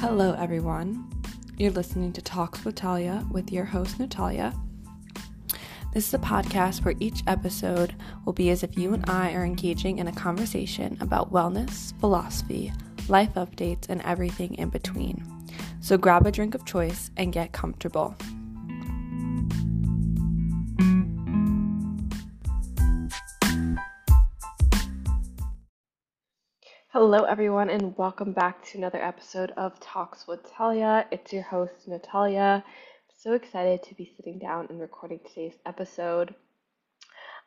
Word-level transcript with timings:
Hello, 0.00 0.34
everyone. 0.38 1.06
You're 1.58 1.72
listening 1.72 2.14
to 2.14 2.22
Talks 2.22 2.64
with 2.64 2.74
Talia 2.74 3.22
with 3.30 3.52
your 3.52 3.66
host, 3.66 4.00
Natalia. 4.00 4.54
This 5.92 6.08
is 6.08 6.14
a 6.14 6.18
podcast 6.18 6.86
where 6.86 6.94
each 7.00 7.22
episode 7.26 7.94
will 8.24 8.32
be 8.32 8.48
as 8.48 8.62
if 8.62 8.78
you 8.78 8.94
and 8.94 9.04
I 9.10 9.34
are 9.34 9.44
engaging 9.44 9.98
in 9.98 10.08
a 10.08 10.12
conversation 10.12 10.96
about 11.02 11.30
wellness, 11.30 11.92
philosophy, 12.00 12.72
life 13.10 13.34
updates, 13.34 13.90
and 13.90 14.00
everything 14.00 14.54
in 14.54 14.70
between. 14.70 15.22
So 15.82 15.98
grab 15.98 16.26
a 16.26 16.32
drink 16.32 16.54
of 16.54 16.64
choice 16.64 17.10
and 17.18 17.30
get 17.30 17.52
comfortable. 17.52 18.16
Hello, 27.12 27.24
everyone, 27.24 27.70
and 27.70 27.98
welcome 27.98 28.30
back 28.32 28.64
to 28.66 28.78
another 28.78 29.02
episode 29.02 29.50
of 29.56 29.80
Talks 29.80 30.28
with 30.28 30.48
Talia. 30.48 31.08
It's 31.10 31.32
your 31.32 31.42
host, 31.42 31.88
Natalia. 31.88 32.62
So 33.18 33.32
excited 33.32 33.82
to 33.82 33.96
be 33.96 34.12
sitting 34.16 34.38
down 34.38 34.68
and 34.70 34.80
recording 34.80 35.18
today's 35.26 35.58
episode. 35.66 36.32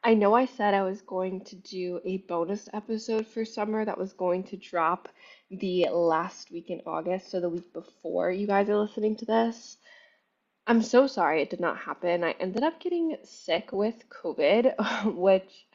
I 0.04 0.16
know 0.16 0.34
I 0.34 0.48
said 0.48 0.74
I 0.74 0.84
was 0.84 1.02
going 1.02 1.46
to 1.46 1.56
do 1.56 2.02
a 2.04 2.18
bonus 2.28 2.68
episode 2.74 3.26
for 3.26 3.46
summer 3.46 3.86
that 3.86 3.98
was 3.98 4.12
going 4.12 4.44
to 4.48 4.58
drop 4.58 5.08
the 5.50 5.88
last 5.94 6.52
week 6.52 6.70
in 6.70 6.82
August, 6.86 7.32
so 7.32 7.40
the 7.40 7.48
week 7.48 7.72
before 7.72 8.32
you 8.32 8.46
guys 8.46 8.68
are 8.68 8.76
listening 8.76 9.16
to 9.16 9.26
this. 9.26 9.78
I'm 10.68 10.82
so 10.82 11.08
sorry 11.08 11.42
it 11.42 11.50
did 11.50 11.62
not 11.62 11.78
happen. 11.78 12.26
I 12.26 12.36
ended 12.38 12.64
up 12.64 12.82
getting 12.82 13.16
sick 13.24 13.72
with 13.72 14.10
COVID, 14.10 15.16
which 15.16 15.66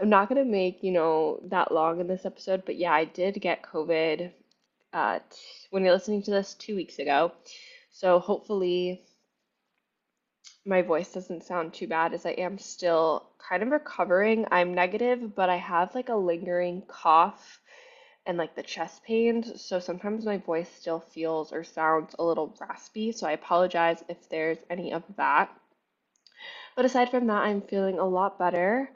I'm 0.00 0.08
not 0.08 0.28
gonna 0.28 0.44
make, 0.44 0.82
you 0.82 0.92
know, 0.92 1.40
that 1.44 1.72
long 1.72 2.00
in 2.00 2.06
this 2.06 2.26
episode, 2.26 2.64
but 2.64 2.76
yeah, 2.76 2.92
I 2.92 3.04
did 3.04 3.40
get 3.40 3.62
COVID 3.62 4.32
uh, 4.92 5.18
t- 5.18 5.38
when 5.70 5.84
you're 5.84 5.92
listening 5.94 6.22
to 6.24 6.30
this 6.30 6.54
two 6.54 6.76
weeks 6.76 6.98
ago. 6.98 7.32
So 7.90 8.18
hopefully 8.18 9.02
my 10.64 10.82
voice 10.82 11.12
doesn't 11.12 11.44
sound 11.44 11.74
too 11.74 11.88
bad 11.88 12.14
as 12.14 12.24
I 12.24 12.30
am 12.30 12.58
still 12.58 13.28
kind 13.38 13.62
of 13.62 13.70
recovering. 13.70 14.46
I'm 14.50 14.74
negative, 14.74 15.34
but 15.34 15.48
I 15.50 15.56
have 15.56 15.94
like 15.94 16.08
a 16.08 16.14
lingering 16.14 16.82
cough 16.86 17.60
and 18.26 18.38
like 18.38 18.54
the 18.54 18.62
chest 18.62 19.02
pains. 19.02 19.62
So 19.62 19.80
sometimes 19.80 20.24
my 20.24 20.38
voice 20.38 20.70
still 20.70 21.00
feels 21.00 21.52
or 21.52 21.64
sounds 21.64 22.14
a 22.18 22.24
little 22.24 22.54
raspy. 22.60 23.12
So 23.12 23.26
I 23.26 23.32
apologize 23.32 24.04
if 24.08 24.28
there's 24.28 24.58
any 24.70 24.92
of 24.92 25.02
that. 25.16 25.50
But 26.76 26.84
aside 26.84 27.10
from 27.10 27.26
that, 27.26 27.42
I'm 27.42 27.62
feeling 27.62 27.98
a 27.98 28.04
lot 28.04 28.38
better. 28.38 28.90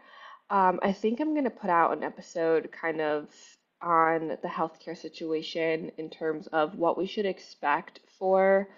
Um, 0.48 0.78
I 0.82 0.92
think 0.92 1.20
I'm 1.20 1.32
going 1.32 1.44
to 1.44 1.50
put 1.50 1.70
out 1.70 1.96
an 1.96 2.04
episode 2.04 2.70
kind 2.70 3.00
of 3.00 3.28
on 3.82 4.28
the 4.28 4.48
healthcare 4.48 4.96
situation 4.96 5.90
in 5.98 6.08
terms 6.08 6.46
of 6.48 6.76
what 6.76 6.96
we 6.96 7.06
should 7.06 7.26
expect 7.26 8.00
for 8.18 8.68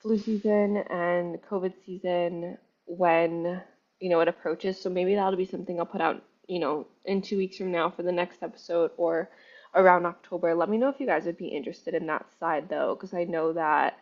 flu 0.00 0.18
season 0.18 0.76
and 0.76 1.40
COVID 1.50 1.72
season 1.84 2.58
when, 2.84 3.62
you 4.00 4.10
know, 4.10 4.20
it 4.20 4.28
approaches. 4.28 4.80
So 4.80 4.90
maybe 4.90 5.14
that'll 5.14 5.36
be 5.36 5.46
something 5.46 5.78
I'll 5.78 5.86
put 5.86 6.00
out, 6.02 6.22
you 6.46 6.58
know, 6.58 6.86
in 7.04 7.22
two 7.22 7.38
weeks 7.38 7.56
from 7.56 7.72
now 7.72 7.90
for 7.90 8.02
the 8.02 8.12
next 8.12 8.42
episode 8.42 8.90
or 8.96 9.30
around 9.74 10.06
October. 10.06 10.54
Let 10.54 10.68
me 10.68 10.76
know 10.76 10.90
if 10.90 11.00
you 11.00 11.06
guys 11.06 11.24
would 11.24 11.38
be 11.38 11.48
interested 11.48 11.94
in 11.94 12.06
that 12.06 12.26
side 12.38 12.68
though, 12.68 12.94
because 12.94 13.14
I 13.14 13.24
know 13.24 13.54
that 13.54 13.98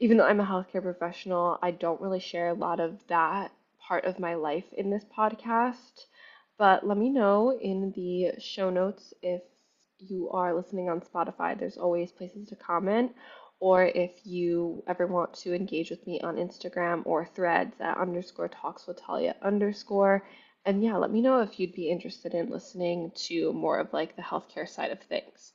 even 0.00 0.16
though 0.16 0.26
I'm 0.26 0.40
a 0.40 0.44
healthcare 0.44 0.82
professional, 0.82 1.58
I 1.62 1.70
don't 1.70 2.00
really 2.00 2.20
share 2.20 2.48
a 2.48 2.54
lot 2.54 2.80
of 2.80 2.98
that 3.08 3.52
part 3.78 4.04
of 4.04 4.18
my 4.18 4.34
life 4.34 4.64
in 4.72 4.90
this 4.90 5.04
podcast. 5.16 6.06
But 6.58 6.86
let 6.86 6.96
me 6.96 7.10
know 7.10 7.58
in 7.58 7.92
the 7.92 8.40
show 8.40 8.70
notes 8.70 9.12
if 9.22 9.42
you 9.98 10.30
are 10.30 10.54
listening 10.54 10.88
on 10.88 11.00
Spotify. 11.00 11.58
There's 11.58 11.76
always 11.76 12.12
places 12.12 12.48
to 12.48 12.56
comment. 12.56 13.12
Or 13.60 13.84
if 13.84 14.12
you 14.24 14.82
ever 14.86 15.06
want 15.06 15.34
to 15.34 15.54
engage 15.54 15.90
with 15.90 16.06
me 16.06 16.20
on 16.20 16.36
Instagram 16.36 17.02
or 17.06 17.24
threads 17.24 17.74
at 17.80 17.96
underscore 17.96 18.48
talks 18.48 18.86
with 18.86 19.00
Talia 19.00 19.36
underscore. 19.42 20.26
And 20.66 20.82
yeah, 20.82 20.96
let 20.96 21.10
me 21.10 21.22
know 21.22 21.40
if 21.40 21.58
you'd 21.58 21.74
be 21.74 21.90
interested 21.90 22.34
in 22.34 22.50
listening 22.50 23.12
to 23.28 23.52
more 23.52 23.78
of 23.78 23.92
like 23.92 24.16
the 24.16 24.22
healthcare 24.22 24.68
side 24.68 24.90
of 24.90 25.00
things. 25.02 25.52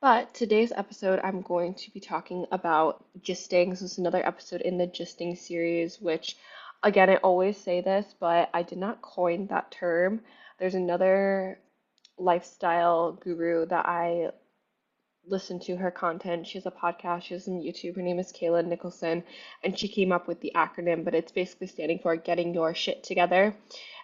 But 0.00 0.34
today's 0.34 0.70
episode, 0.70 1.20
I'm 1.24 1.40
going 1.40 1.74
to 1.74 1.90
be 1.90 2.00
talking 2.00 2.46
about 2.52 3.04
gisting. 3.20 3.70
This 3.70 3.80
is 3.82 3.98
another 3.98 4.24
episode 4.26 4.60
in 4.60 4.76
the 4.76 4.86
gisting 4.86 5.36
series, 5.38 6.00
which 6.00 6.36
again, 6.84 7.10
I 7.10 7.16
always 7.16 7.56
say 7.56 7.80
this, 7.80 8.14
but 8.20 8.50
I 8.54 8.62
did 8.62 8.78
not 8.78 9.02
coin 9.02 9.46
that 9.48 9.70
term. 9.70 10.20
There's 10.58 10.74
another 10.74 11.58
lifestyle 12.18 13.12
guru 13.12 13.66
that 13.66 13.86
I 13.86 14.28
listen 15.26 15.58
to 15.60 15.76
her 15.76 15.90
content. 15.90 16.46
She 16.46 16.58
has 16.58 16.66
a 16.66 16.70
podcast, 16.70 17.22
she 17.22 17.34
has 17.34 17.48
on 17.48 17.62
YouTube. 17.62 17.96
Her 17.96 18.02
name 18.02 18.18
is 18.18 18.32
Kayla 18.32 18.64
Nicholson, 18.64 19.24
and 19.64 19.76
she 19.76 19.88
came 19.88 20.12
up 20.12 20.28
with 20.28 20.40
the 20.40 20.52
acronym, 20.54 21.04
but 21.04 21.14
it's 21.14 21.32
basically 21.32 21.66
standing 21.66 21.98
for 21.98 22.14
getting 22.16 22.52
your 22.52 22.74
shit 22.74 23.02
together. 23.02 23.56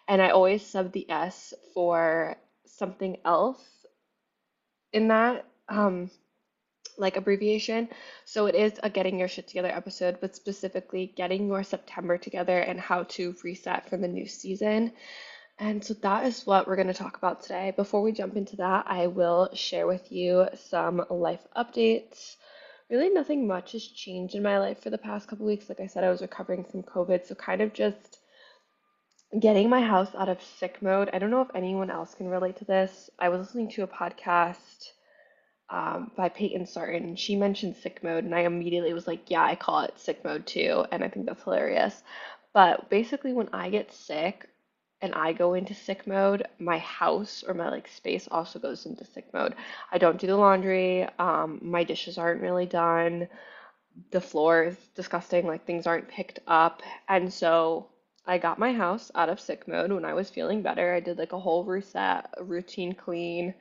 And 0.08 0.22
I 0.22 0.30
always 0.30 0.64
sub 0.64 0.92
the 0.92 1.08
S 1.10 1.52
for 1.74 2.36
something 2.64 3.18
else 3.24 3.62
in 4.92 5.08
that. 5.08 5.44
Um, 5.68 6.10
like 7.00 7.16
abbreviation. 7.16 7.88
So 8.24 8.46
it 8.46 8.54
is 8.54 8.78
a 8.82 8.90
getting 8.90 9.18
your 9.18 9.28
shit 9.28 9.48
together 9.48 9.68
episode, 9.68 10.18
but 10.20 10.36
specifically 10.36 11.12
getting 11.16 11.48
your 11.48 11.64
September 11.64 12.18
together 12.18 12.58
and 12.58 12.78
how 12.78 13.04
to 13.04 13.34
reset 13.42 13.88
for 13.88 13.96
the 13.96 14.08
new 14.08 14.26
season. 14.26 14.92
And 15.58 15.84
so 15.84 15.94
that 15.94 16.24
is 16.26 16.46
what 16.46 16.66
we're 16.66 16.76
going 16.76 16.88
to 16.88 16.94
talk 16.94 17.18
about 17.18 17.42
today. 17.42 17.72
Before 17.76 18.00
we 18.00 18.12
jump 18.12 18.36
into 18.36 18.56
that, 18.56 18.86
I 18.86 19.08
will 19.08 19.50
share 19.54 19.86
with 19.86 20.10
you 20.10 20.46
some 20.54 21.04
life 21.10 21.46
updates. 21.56 22.36
Really, 22.88 23.10
nothing 23.10 23.46
much 23.46 23.72
has 23.72 23.86
changed 23.86 24.34
in 24.34 24.42
my 24.42 24.58
life 24.58 24.82
for 24.82 24.90
the 24.90 24.98
past 24.98 25.28
couple 25.28 25.46
weeks. 25.46 25.68
Like 25.68 25.80
I 25.80 25.86
said, 25.86 26.02
I 26.02 26.10
was 26.10 26.22
recovering 26.22 26.64
from 26.64 26.82
COVID, 26.82 27.26
so 27.26 27.34
kind 27.34 27.60
of 27.60 27.72
just 27.72 28.18
getting 29.38 29.68
my 29.68 29.80
house 29.80 30.12
out 30.16 30.28
of 30.28 30.42
sick 30.42 30.82
mode. 30.82 31.10
I 31.12 31.18
don't 31.18 31.30
know 31.30 31.42
if 31.42 31.54
anyone 31.54 31.90
else 31.90 32.14
can 32.14 32.28
relate 32.28 32.56
to 32.56 32.64
this. 32.64 33.10
I 33.18 33.28
was 33.28 33.40
listening 33.40 33.70
to 33.72 33.82
a 33.82 33.86
podcast 33.86 34.90
um, 35.70 36.10
by 36.16 36.28
Peyton 36.28 36.66
Sartin. 36.66 37.16
She 37.16 37.36
mentioned 37.36 37.76
sick 37.76 38.02
mode, 38.02 38.24
and 38.24 38.34
I 38.34 38.40
immediately 38.40 38.92
was 38.92 39.06
like, 39.06 39.30
yeah, 39.30 39.44
I 39.44 39.54
call 39.54 39.80
it 39.80 39.98
sick 39.98 40.24
mode 40.24 40.46
too, 40.46 40.84
and 40.90 41.04
I 41.04 41.08
think 41.08 41.26
that's 41.26 41.44
hilarious. 41.44 42.02
But 42.52 42.90
basically, 42.90 43.32
when 43.32 43.48
I 43.52 43.70
get 43.70 43.92
sick 43.92 44.48
and 45.00 45.14
I 45.14 45.32
go 45.32 45.54
into 45.54 45.74
sick 45.74 46.06
mode, 46.06 46.44
my 46.58 46.78
house 46.78 47.44
or 47.46 47.54
my 47.54 47.70
like 47.70 47.88
space 47.88 48.28
also 48.30 48.58
goes 48.58 48.84
into 48.86 49.04
sick 49.04 49.32
mode. 49.32 49.54
I 49.92 49.98
don't 49.98 50.20
do 50.20 50.26
the 50.26 50.36
laundry. 50.36 51.08
Um, 51.18 51.60
my 51.62 51.84
dishes 51.84 52.18
aren't 52.18 52.42
really 52.42 52.66
done. 52.66 53.28
The 54.10 54.20
floor 54.20 54.64
is 54.64 54.76
disgusting. 54.96 55.46
Like 55.46 55.64
things 55.64 55.86
aren't 55.86 56.08
picked 56.08 56.40
up, 56.48 56.82
and 57.08 57.32
so 57.32 57.86
I 58.26 58.38
got 58.38 58.58
my 58.58 58.72
house 58.72 59.10
out 59.14 59.28
of 59.28 59.40
sick 59.40 59.68
mode 59.68 59.92
when 59.92 60.04
I 60.04 60.14
was 60.14 60.30
feeling 60.30 60.62
better. 60.62 60.94
I 60.94 61.00
did 61.00 61.18
like 61.18 61.32
a 61.32 61.38
whole 61.38 61.64
reset, 61.64 62.28
routine 62.40 62.94
clean 62.94 63.54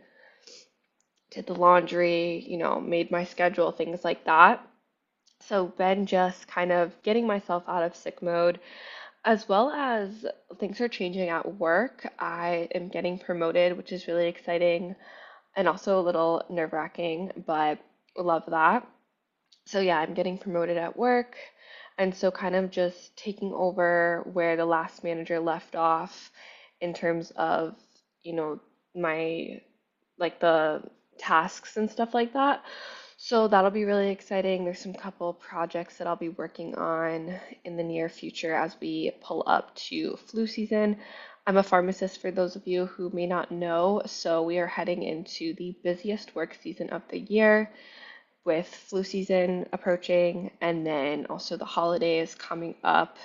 did 1.31 1.45
the 1.47 1.53
laundry, 1.55 2.45
you 2.47 2.57
know, 2.57 2.79
made 2.79 3.11
my 3.11 3.23
schedule, 3.23 3.71
things 3.71 4.03
like 4.03 4.25
that. 4.25 4.65
So, 5.41 5.67
been 5.67 6.05
just 6.05 6.47
kind 6.47 6.71
of 6.71 7.01
getting 7.03 7.27
myself 7.27 7.63
out 7.67 7.83
of 7.83 7.95
sick 7.95 8.21
mode, 8.21 8.59
as 9.25 9.47
well 9.47 9.69
as 9.71 10.25
things 10.59 10.81
are 10.81 10.87
changing 10.89 11.29
at 11.29 11.55
work. 11.55 12.07
I 12.19 12.67
am 12.75 12.89
getting 12.89 13.19
promoted, 13.19 13.77
which 13.77 13.91
is 13.91 14.07
really 14.07 14.27
exciting 14.27 14.95
and 15.55 15.67
also 15.67 15.99
a 15.99 16.03
little 16.03 16.43
nerve 16.49 16.73
wracking, 16.73 17.31
but 17.45 17.79
love 18.17 18.43
that. 18.47 18.87
So, 19.65 19.79
yeah, 19.79 19.99
I'm 19.99 20.13
getting 20.13 20.37
promoted 20.37 20.77
at 20.77 20.97
work. 20.97 21.35
And 21.97 22.15
so, 22.15 22.31
kind 22.31 22.55
of 22.55 22.71
just 22.71 23.15
taking 23.17 23.53
over 23.53 24.27
where 24.33 24.55
the 24.57 24.65
last 24.65 25.03
manager 25.03 25.39
left 25.39 25.75
off 25.75 26.31
in 26.81 26.93
terms 26.93 27.31
of, 27.35 27.75
you 28.23 28.33
know, 28.33 28.59
my 28.95 29.61
like 30.17 30.39
the 30.39 30.83
tasks 31.19 31.77
and 31.77 31.89
stuff 31.89 32.13
like 32.13 32.33
that. 32.33 32.63
So 33.17 33.49
that'll 33.49 33.69
be 33.69 33.83
really 33.83 34.11
exciting. 34.11 34.63
There's 34.63 34.79
some 34.79 34.93
couple 34.93 35.33
projects 35.33 35.97
that 35.97 36.07
I'll 36.07 36.15
be 36.15 36.29
working 36.29 36.75
on 36.75 37.35
in 37.65 37.75
the 37.75 37.83
near 37.83 38.07
future 38.07 38.55
as 38.55 38.77
we 38.79 39.11
pull 39.21 39.43
up 39.45 39.75
to 39.89 40.15
flu 40.15 40.47
season. 40.47 40.97
I'm 41.45 41.57
a 41.57 41.63
pharmacist 41.63 42.21
for 42.21 42.31
those 42.31 42.55
of 42.55 42.65
you 42.65 42.85
who 42.85 43.09
may 43.09 43.27
not 43.27 43.51
know, 43.51 44.03
so 44.05 44.43
we 44.43 44.57
are 44.59 44.67
heading 44.67 45.03
into 45.03 45.53
the 45.55 45.75
busiest 45.83 46.33
work 46.33 46.57
season 46.61 46.91
of 46.91 47.01
the 47.09 47.19
year 47.19 47.71
with 48.45 48.67
flu 48.67 49.03
season 49.03 49.65
approaching 49.73 50.51
and 50.61 50.87
then 50.87 51.25
also 51.29 51.57
the 51.57 51.65
holidays 51.65 52.35
coming 52.35 52.75
up. 52.83 53.17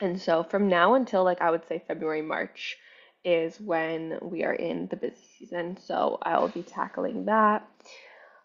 And 0.00 0.20
so 0.20 0.44
from 0.44 0.68
now 0.68 0.94
until 0.94 1.24
like 1.24 1.40
I 1.40 1.50
would 1.50 1.66
say 1.68 1.82
February, 1.88 2.22
March, 2.22 2.76
is 3.24 3.60
when 3.60 4.18
we 4.20 4.44
are 4.44 4.54
in 4.54 4.88
the 4.88 4.96
busy 4.96 5.16
season. 5.38 5.76
So 5.76 6.18
I 6.22 6.38
will 6.38 6.48
be 6.48 6.62
tackling 6.62 7.26
that. 7.26 7.68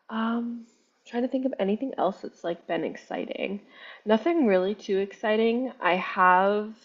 Um, 0.10 0.66
trying 1.06 1.24
to 1.24 1.30
think 1.30 1.46
of 1.46 1.54
anything 1.60 1.94
else 1.98 2.22
that's 2.22 2.44
like 2.44 2.68
been 2.68 2.84
exciting. 2.84 3.62
Nothing 4.06 4.46
really 4.48 4.76
too 4.76 4.98
exciting. 4.98 5.72
I 5.82 5.96
have 5.96 6.76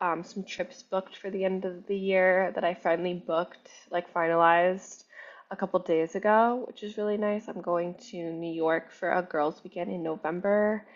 um, 0.00 0.24
some 0.24 0.44
trips 0.44 0.82
booked 0.82 1.16
for 1.16 1.30
the 1.30 1.44
end 1.44 1.64
of 1.64 1.86
the 1.86 1.96
year 1.96 2.52
that 2.54 2.64
I 2.64 2.74
finally 2.74 3.14
booked, 3.14 3.68
like 3.90 4.12
finalized. 4.12 5.04
a 5.52 5.56
couple 5.56 5.80
days 5.80 6.14
ago, 6.14 6.62
which 6.68 6.84
is 6.84 6.96
really 6.96 7.16
nice. 7.16 7.48
I'm 7.48 7.60
going 7.60 7.94
to 8.10 8.16
New 8.16 8.52
York 8.52 8.92
for 8.92 9.10
a 9.12 9.22
girls' 9.22 9.60
weekend 9.64 9.90
in 9.90 10.02
November, 10.02 10.86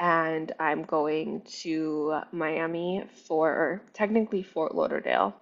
and 0.00 0.50
I'm 0.58 0.82
going 0.82 1.42
to 1.62 2.20
Miami 2.32 3.04
for 3.28 3.80
technically 3.92 4.42
Fort 4.42 4.74
Lauderdale, 4.74 5.36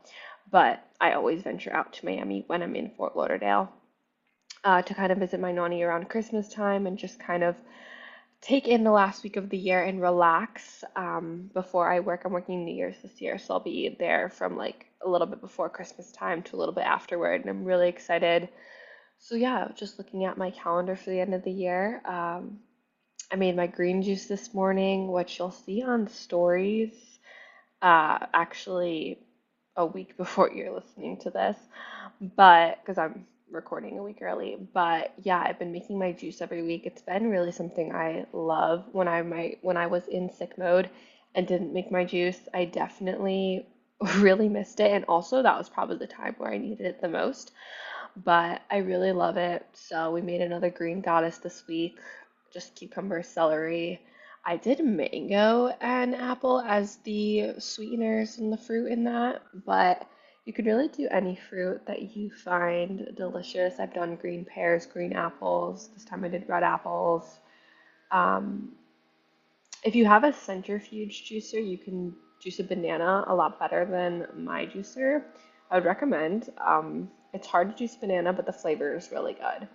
but 0.51 0.85
I 1.01 1.13
always 1.13 1.43
venture 1.43 1.73
out 1.73 1.93
to 1.95 2.05
Miami 2.05 2.45
when 2.47 2.63
I'm 2.63 2.77
in 2.77 2.91
Fort 2.91 3.17
Lauderdale 3.17 3.73
uh, 4.65 4.83
to 4.83 4.95
kind 4.95 5.13
of 5.13 5.19
visit 5.19 5.41
my 5.41 5.53
nanny 5.53 5.83
around 5.83 6.09
Christmas 6.09 6.49
time 6.49 6.87
and 6.87 6.99
just 6.99 7.19
kind 7.19 7.43
of 7.43 7.57
take 8.41 8.69
in 8.69 8.85
the 8.85 8.91
last 8.91 9.23
week 9.23 9.37
of 9.37 9.51
the 9.51 9.59
year 9.59 9.83
and 9.83 10.01
relax 10.01 10.83
um, 10.97 11.51
before 11.53 11.91
I 11.91 12.01
work. 12.01 12.23
I'm 12.25 12.33
working 12.33 12.65
New 12.65 12.75
Year's 12.75 12.97
this 13.03 13.21
year, 13.21 13.39
so 13.39 13.55
I'll 13.55 13.61
be 13.61 13.97
there 13.99 14.31
from 14.31 14.57
like 14.57 14.87
a 15.05 15.09
little 15.09 15.27
bit 15.27 15.41
before 15.41 15.69
Christmas 15.69 16.11
time 16.13 16.43
to 16.45 16.57
a 16.57 16.59
little 16.59 16.75
bit 16.75 16.85
afterward, 16.85 17.43
and 17.43 17.51
I'm 17.51 17.65
really 17.65 17.89
excited. 17.89 18.49
So 19.19 19.35
yeah, 19.35 19.69
just 19.75 19.99
looking 19.99 20.25
at 20.25 20.39
my 20.39 20.51
calendar 20.51 20.97
for 20.97 21.11
the 21.11 21.21
end 21.21 21.35
of 21.35 21.45
the 21.45 21.51
year. 21.51 22.01
Um, 22.07 22.61
I 23.31 23.37
made 23.37 23.57
my 23.57 23.67
green 23.67 24.03
juice 24.03 24.27
this 24.27 24.53
morning, 24.55 25.13
which 25.13 25.39
you'll 25.39 25.51
see 25.53 25.83
on 25.83 26.09
stories. 26.09 26.95
Uh, 27.83 28.19
actually, 28.35 29.19
a 29.81 29.87
week 29.87 30.17
before 30.19 30.53
you're 30.57 30.73
listening 30.75 31.19
to 31.19 31.31
this, 31.31 31.59
but 32.37 32.81
because 32.83 32.99
I'm 32.99 33.27
recording 33.51 33.99
a 33.99 34.03
week 34.03 34.19
early. 34.23 34.57
But 34.75 35.15
yeah, 35.23 35.43
I've 35.45 35.59
been 35.59 35.73
making 35.73 35.99
my 35.99 36.13
juice 36.13 36.41
every 36.43 36.63
week. 36.63 36.87
It's 36.87 37.03
been 37.03 37.31
really 37.31 37.53
something 37.53 37.95
I 37.95 38.27
love. 38.33 38.85
When 38.93 39.09
I 39.09 39.23
my 39.23 39.57
when 39.63 39.77
I 39.77 39.87
was 39.89 40.07
in 40.09 40.31
sick 40.31 40.59
mode 40.59 40.91
and 41.35 41.47
didn't 41.47 41.75
make 41.75 41.91
my 41.93 42.05
juice, 42.05 42.41
I 42.55 42.67
definitely 42.67 43.67
really 44.19 44.49
missed 44.49 44.81
it. 44.81 44.93
And 44.93 45.05
also 45.07 45.43
that 45.43 45.59
was 45.59 45.69
probably 45.71 45.99
the 45.99 46.09
time 46.09 46.35
where 46.39 46.53
I 46.53 46.59
needed 46.59 46.87
it 46.87 47.01
the 47.01 47.09
most. 47.09 47.53
But 48.17 48.63
I 48.71 48.79
really 48.79 49.13
love 49.13 49.37
it. 49.37 49.67
So 49.73 50.13
we 50.13 50.23
made 50.23 50.43
another 50.43 50.71
green 50.71 51.01
goddess 51.01 51.39
this 51.39 51.67
week. 51.69 51.99
Just 52.53 52.77
cucumber, 52.77 53.23
celery. 53.23 54.01
I 54.45 54.57
did 54.57 54.85
mango 54.85 55.69
and 55.81 56.15
apple 56.15 56.61
as 56.61 56.97
the 56.99 57.55
sweeteners 57.59 58.39
and 58.39 58.53
the 58.53 58.57
fruit 58.57 58.91
in 58.91 59.05
that, 59.05 59.43
but 59.67 60.07
you 60.47 60.53
could 60.53 60.67
really 60.67 60.89
do 60.89 61.07
any 61.11 61.37
fruit 61.37 61.85
that 61.87 62.17
you 62.17 62.31
find 62.31 63.13
delicious. 63.17 63.79
I've 63.79 63.93
done 63.93 64.17
green 64.17 64.45
pears, 64.45 64.87
green 64.87 65.13
apples. 65.13 65.91
This 65.95 66.05
time 66.05 66.25
I 66.25 66.29
did 66.29 66.49
red 66.49 66.63
apples. 66.63 67.41
Um, 68.11 68.73
if 69.85 69.95
you 69.95 70.07
have 70.07 70.25
a 70.25 70.33
centrifuge 70.33 71.29
juicer, 71.29 71.65
you 71.65 71.79
can 71.79 72.15
juice 72.43 72.59
a 72.59 72.65
banana 72.65 73.25
a 73.27 73.35
lot 73.35 73.59
better 73.59 73.85
than 73.85 74.27
my 74.37 74.67
juicer. 74.67 75.25
I 75.71 75.77
would 75.77 75.85
recommend. 75.85 76.51
Um, 76.59 77.11
it's 77.33 77.47
hard 77.47 77.71
to 77.71 77.77
juice 77.77 77.95
banana, 77.95 78.33
but 78.33 78.47
the 78.47 78.53
flavor 78.53 78.97
is 78.97 79.13
really 79.13 79.35
good. 79.35 79.69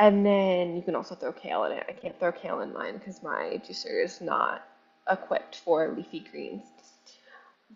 And 0.00 0.24
then 0.24 0.76
you 0.76 0.82
can 0.82 0.96
also 0.96 1.14
throw 1.14 1.30
kale 1.30 1.64
in 1.64 1.72
it. 1.72 1.84
I 1.86 1.92
can't 1.92 2.18
throw 2.18 2.32
kale 2.32 2.62
in 2.62 2.72
mine 2.72 2.96
because 2.96 3.22
my 3.22 3.60
juicer 3.68 4.02
is 4.02 4.22
not 4.22 4.64
equipped 5.10 5.56
for 5.56 5.94
leafy 5.94 6.20
greens. 6.20 6.62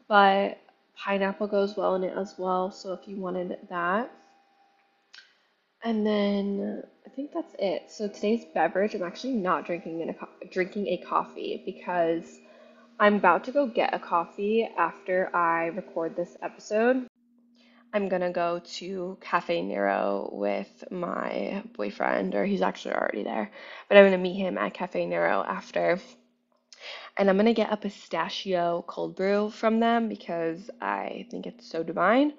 But 0.08 0.56
pineapple 0.96 1.48
goes 1.48 1.76
well 1.76 1.96
in 1.96 2.02
it 2.02 2.16
as 2.16 2.34
well. 2.38 2.70
So 2.70 2.94
if 2.94 3.06
you 3.06 3.16
wanted 3.16 3.58
that. 3.68 4.10
And 5.82 6.06
then 6.06 6.82
I 7.06 7.10
think 7.10 7.30
that's 7.30 7.54
it. 7.58 7.90
So 7.90 8.08
today's 8.08 8.46
beverage, 8.54 8.94
I'm 8.94 9.02
actually 9.02 9.34
not 9.34 9.66
drinking 9.66 10.00
in 10.00 10.08
a 10.08 10.46
drinking 10.46 10.86
a 10.86 10.96
coffee 11.06 11.62
because 11.66 12.38
I'm 12.98 13.16
about 13.16 13.44
to 13.44 13.52
go 13.52 13.66
get 13.66 13.92
a 13.92 13.98
coffee 13.98 14.66
after 14.78 15.30
I 15.36 15.66
record 15.66 16.16
this 16.16 16.38
episode. 16.40 17.06
I'm 17.94 18.08
gonna 18.08 18.32
go 18.32 18.60
to 18.78 19.16
Caffè 19.20 19.64
Nero 19.64 20.28
with 20.32 20.84
my 20.90 21.62
boyfriend, 21.74 22.34
or 22.34 22.44
he's 22.44 22.60
actually 22.60 22.94
already 22.94 23.22
there, 23.22 23.52
but 23.88 23.96
I'm 23.96 24.04
gonna 24.04 24.18
meet 24.18 24.34
him 24.34 24.58
at 24.58 24.74
Caffè 24.74 25.06
Nero 25.06 25.44
after 25.46 26.00
and 27.16 27.30
I'm 27.30 27.36
gonna 27.36 27.54
get 27.54 27.72
a 27.72 27.76
pistachio 27.76 28.84
cold 28.88 29.14
brew 29.14 29.48
from 29.48 29.78
them 29.78 30.08
because 30.08 30.70
I 30.80 31.26
think 31.30 31.46
it's 31.46 31.70
so 31.70 31.84
divine. 31.84 32.34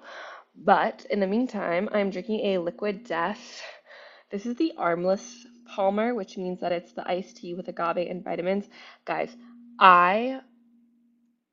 But 0.54 1.06
in 1.08 1.20
the 1.20 1.26
meantime, 1.26 1.88
I'm 1.90 2.10
drinking 2.10 2.40
a 2.40 2.58
Liquid 2.58 3.04
Death. 3.04 3.62
This 4.30 4.44
is 4.44 4.56
the 4.56 4.74
armless 4.76 5.46
Palmer, 5.66 6.14
which 6.14 6.36
means 6.36 6.60
that 6.60 6.72
it's 6.72 6.92
the 6.92 7.08
iced 7.08 7.38
tea 7.38 7.54
with 7.54 7.68
agave 7.68 8.08
and 8.10 8.22
vitamins. 8.22 8.68
Guys, 9.06 9.34
I 9.78 10.40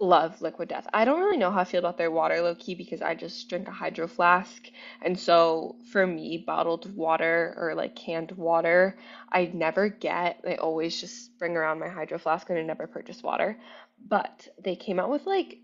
love 0.03 0.41
Liquid 0.41 0.69
Death. 0.69 0.87
I 0.93 1.05
don't 1.05 1.19
really 1.19 1.37
know 1.37 1.51
how 1.51 1.61
I 1.61 1.63
feel 1.63 1.79
about 1.79 1.97
their 1.97 2.11
water 2.11 2.41
low 2.41 2.55
key 2.55 2.75
because 2.75 3.01
I 3.01 3.15
just 3.15 3.49
drink 3.49 3.67
a 3.67 3.71
hydro 3.71 4.07
flask. 4.07 4.69
And 5.01 5.17
so 5.17 5.77
for 5.91 6.05
me, 6.05 6.43
bottled 6.45 6.95
water 6.95 7.55
or 7.57 7.73
like 7.75 7.95
canned 7.95 8.31
water, 8.33 8.97
I 9.31 9.51
never 9.53 9.89
get. 9.89 10.41
I 10.47 10.55
always 10.55 10.99
just 10.99 11.37
bring 11.39 11.57
around 11.57 11.79
my 11.79 11.89
hydro 11.89 12.17
flask 12.17 12.49
and 12.49 12.59
I 12.59 12.63
never 12.63 12.87
purchase 12.87 13.23
water. 13.23 13.57
But 14.05 14.47
they 14.63 14.75
came 14.75 14.99
out 14.99 15.09
with 15.09 15.25
like 15.25 15.57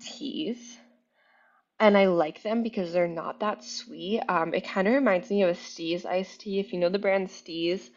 teas 0.00 0.78
and 1.78 1.96
I 1.96 2.06
like 2.06 2.42
them 2.42 2.62
because 2.62 2.92
they're 2.92 3.08
not 3.08 3.40
that 3.40 3.62
sweet. 3.62 4.22
Um, 4.28 4.54
it 4.54 4.66
kind 4.66 4.88
of 4.88 4.94
reminds 4.94 5.30
me 5.30 5.42
of 5.42 5.50
a 5.50 5.54
Steaz 5.54 6.06
iced 6.06 6.40
tea. 6.40 6.58
If 6.58 6.72
you 6.72 6.78
know 6.78 6.88
the 6.88 6.98
brand 6.98 7.28
Steaz, 7.28 7.90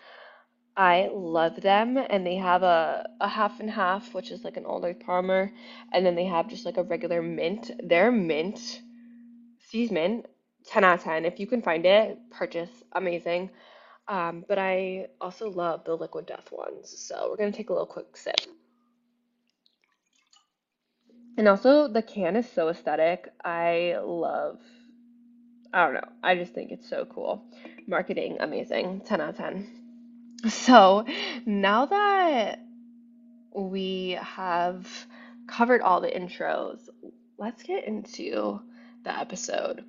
I 0.80 1.10
love 1.14 1.62
them, 1.62 1.98
and 1.98 2.26
they 2.26 2.38
have 2.38 2.64
a, 2.64 3.10
a 3.20 3.28
half 3.28 3.60
and 3.60 3.70
half, 3.70 4.14
which 4.14 4.32
is 4.32 4.46
like 4.46 4.56
an 4.56 4.66
Arnold 4.66 5.02
Palmer, 5.02 5.52
and 5.92 6.06
then 6.06 6.16
they 6.16 6.24
have 6.24 6.48
just 6.48 6.66
like 6.66 6.78
a 6.78 6.84
regular 6.84 7.22
mint. 7.22 7.70
Their 7.84 8.14
mint, 8.14 8.82
Steaz 9.68 9.92
mint, 9.92 10.26
10 10.68 10.86
out 10.86 11.00
of 11.00 11.04
10. 11.04 11.26
If 11.26 11.38
you 11.38 11.48
can 11.48 11.62
find 11.62 11.86
it, 11.86 12.18
purchase. 12.32 12.72
Amazing. 12.94 13.50
Um, 14.08 14.46
but 14.48 14.58
I 14.58 15.08
also 15.20 15.50
love 15.50 15.84
the 15.84 15.96
Liquid 15.98 16.26
Death 16.28 16.50
ones, 16.50 16.98
so 16.98 17.28
we're 17.30 17.38
gonna 17.38 17.52
take 17.52 17.70
a 17.72 17.74
little 17.74 17.86
quick 17.86 18.16
sip. 18.16 18.40
And 21.38 21.50
also, 21.50 21.90
the 21.90 22.02
can 22.02 22.38
is 22.38 22.50
so 22.50 22.70
aesthetic. 22.70 23.30
I 23.44 23.98
love, 24.02 24.62
I 25.74 25.86
don't 25.86 25.96
know, 25.96 26.10
I 26.24 26.36
just 26.36 26.54
think 26.54 26.72
it's 26.72 26.90
so 26.90 27.06
cool. 27.06 27.44
Marketing, 27.86 28.38
amazing. 28.40 29.02
10 29.02 29.22
out 29.22 29.30
of 29.32 29.38
10. 29.38 29.79
So 30.48 31.06
now 31.46 31.86
that 31.88 32.60
we 33.54 34.18
have 34.22 34.88
covered 35.48 35.82
all 35.82 36.00
the 36.00 36.10
intros, 36.10 36.88
let's 37.38 37.64
get 37.64 37.86
into 37.86 38.62
the 39.04 39.18
episode. 39.18 39.84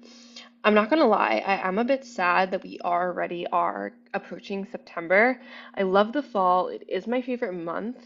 I'm 0.64 0.74
not 0.74 0.90
gonna 0.90 1.06
lie, 1.06 1.42
I 1.46 1.68
am 1.68 1.78
a 1.78 1.84
bit 1.84 2.04
sad 2.04 2.50
that 2.50 2.62
we 2.62 2.80
already 2.84 3.46
are 3.46 3.92
approaching 4.12 4.66
September. 4.66 5.40
I 5.74 5.82
love 5.82 6.12
the 6.12 6.22
fall, 6.22 6.68
it 6.68 6.84
is 6.88 7.06
my 7.06 7.22
favorite 7.22 7.54
month. 7.54 8.04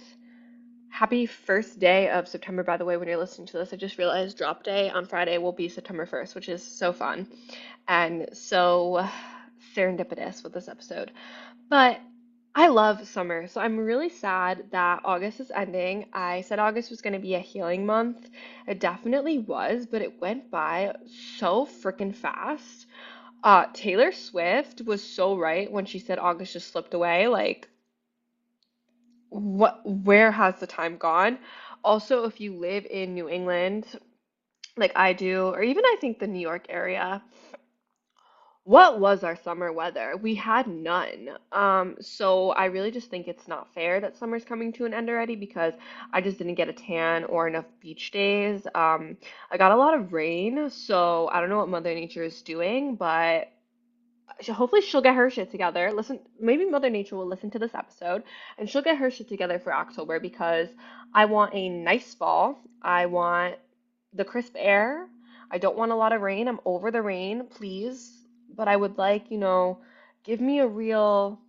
Happy 0.88 1.26
first 1.26 1.80
day 1.80 2.08
of 2.10 2.28
September, 2.28 2.62
by 2.62 2.76
the 2.76 2.84
way, 2.84 2.96
when 2.96 3.08
you're 3.08 3.16
listening 3.16 3.48
to 3.48 3.58
this. 3.58 3.72
I 3.72 3.76
just 3.76 3.98
realized 3.98 4.38
drop 4.38 4.62
day 4.62 4.90
on 4.90 5.06
Friday 5.06 5.38
will 5.38 5.52
be 5.52 5.68
September 5.68 6.06
1st, 6.06 6.34
which 6.34 6.48
is 6.48 6.62
so 6.62 6.92
fun 6.92 7.26
and 7.88 8.28
so 8.32 9.08
serendipitous 9.74 10.44
with 10.44 10.52
this 10.52 10.68
episode. 10.68 11.10
But 11.68 12.00
I 12.56 12.66
love 12.66 13.06
summer, 13.06 13.46
so 13.46 13.60
I'm 13.60 13.78
really 13.78 14.08
sad 14.08 14.70
that 14.72 15.02
August 15.04 15.38
is 15.38 15.52
ending. 15.52 16.06
I 16.12 16.40
said 16.40 16.58
August 16.58 16.90
was 16.90 17.00
going 17.00 17.12
to 17.12 17.20
be 17.20 17.34
a 17.34 17.38
healing 17.38 17.86
month. 17.86 18.28
It 18.66 18.80
definitely 18.80 19.38
was, 19.38 19.86
but 19.86 20.02
it 20.02 20.20
went 20.20 20.50
by 20.50 20.96
so 21.06 21.64
freaking 21.64 22.14
fast. 22.14 22.86
Uh, 23.44 23.66
Taylor 23.72 24.12
Swift 24.12 24.82
was 24.82 25.02
so 25.02 25.36
right 25.38 25.70
when 25.70 25.86
she 25.86 25.98
said 26.00 26.18
August 26.18 26.54
just 26.54 26.72
slipped 26.72 26.94
away. 26.94 27.28
Like, 27.28 27.68
what? 29.30 29.80
Where 29.84 30.30
has 30.32 30.58
the 30.60 30.66
time 30.66 30.96
gone? 30.96 31.38
Also, 31.82 32.24
if 32.24 32.40
you 32.40 32.54
live 32.56 32.86
in 32.86 33.14
New 33.14 33.28
England, 33.28 33.86
like 34.76 34.92
I 34.96 35.12
do, 35.12 35.48
or 35.48 35.62
even 35.62 35.84
I 35.84 35.96
think 36.00 36.18
the 36.18 36.26
New 36.26 36.40
York 36.40 36.66
area, 36.68 37.22
what 38.64 38.98
was 38.98 39.22
our 39.22 39.36
summer 39.36 39.70
weather? 39.70 40.14
We 40.20 40.34
had 40.34 40.66
none. 40.66 41.28
Um, 41.52 41.96
so 42.00 42.50
I 42.50 42.64
really 42.66 42.90
just 42.90 43.10
think 43.10 43.28
it's 43.28 43.46
not 43.46 43.72
fair 43.74 44.00
that 44.00 44.16
summer's 44.16 44.44
coming 44.44 44.72
to 44.74 44.86
an 44.86 44.94
end 44.94 45.10
already 45.10 45.36
because 45.36 45.74
I 46.14 46.22
just 46.22 46.38
didn't 46.38 46.54
get 46.54 46.70
a 46.70 46.72
tan 46.72 47.24
or 47.24 47.46
enough 47.46 47.66
beach 47.80 48.10
days. 48.10 48.66
Um, 48.74 49.18
I 49.50 49.58
got 49.58 49.72
a 49.72 49.76
lot 49.76 49.92
of 49.92 50.14
rain, 50.14 50.70
so 50.70 51.28
I 51.30 51.40
don't 51.40 51.50
know 51.50 51.58
what 51.58 51.68
Mother 51.68 51.94
Nature 51.94 52.22
is 52.22 52.40
doing, 52.40 52.96
but 52.96 53.50
hopefully 54.48 54.80
she'll 54.80 55.02
get 55.02 55.14
her 55.14 55.28
shit 55.28 55.50
together. 55.50 55.92
Listen, 55.92 56.20
maybe 56.40 56.64
Mother 56.64 56.88
Nature 56.88 57.16
will 57.16 57.28
listen 57.28 57.50
to 57.50 57.58
this 57.58 57.74
episode 57.74 58.22
and 58.56 58.68
she'll 58.68 58.82
get 58.82 58.96
her 58.96 59.10
shit 59.10 59.28
together 59.28 59.58
for 59.58 59.74
October 59.74 60.18
because 60.18 60.68
I 61.12 61.26
want 61.26 61.54
a 61.54 61.68
nice 61.68 62.14
fall. 62.14 62.58
I 62.80 63.06
want 63.06 63.56
the 64.14 64.24
crisp 64.24 64.54
air. 64.56 65.06
I 65.50 65.58
don't 65.58 65.76
want 65.76 65.92
a 65.92 65.96
lot 65.96 66.14
of 66.14 66.22
rain. 66.22 66.48
I'm 66.48 66.60
over 66.64 66.90
the 66.90 67.02
rain. 67.02 67.46
Please 67.50 68.23
but 68.54 68.68
I 68.68 68.76
would 68.76 68.98
like, 68.98 69.30
you 69.30 69.38
know, 69.38 69.80
give 70.22 70.40
me 70.40 70.60
a 70.60 70.66
real 70.66 71.40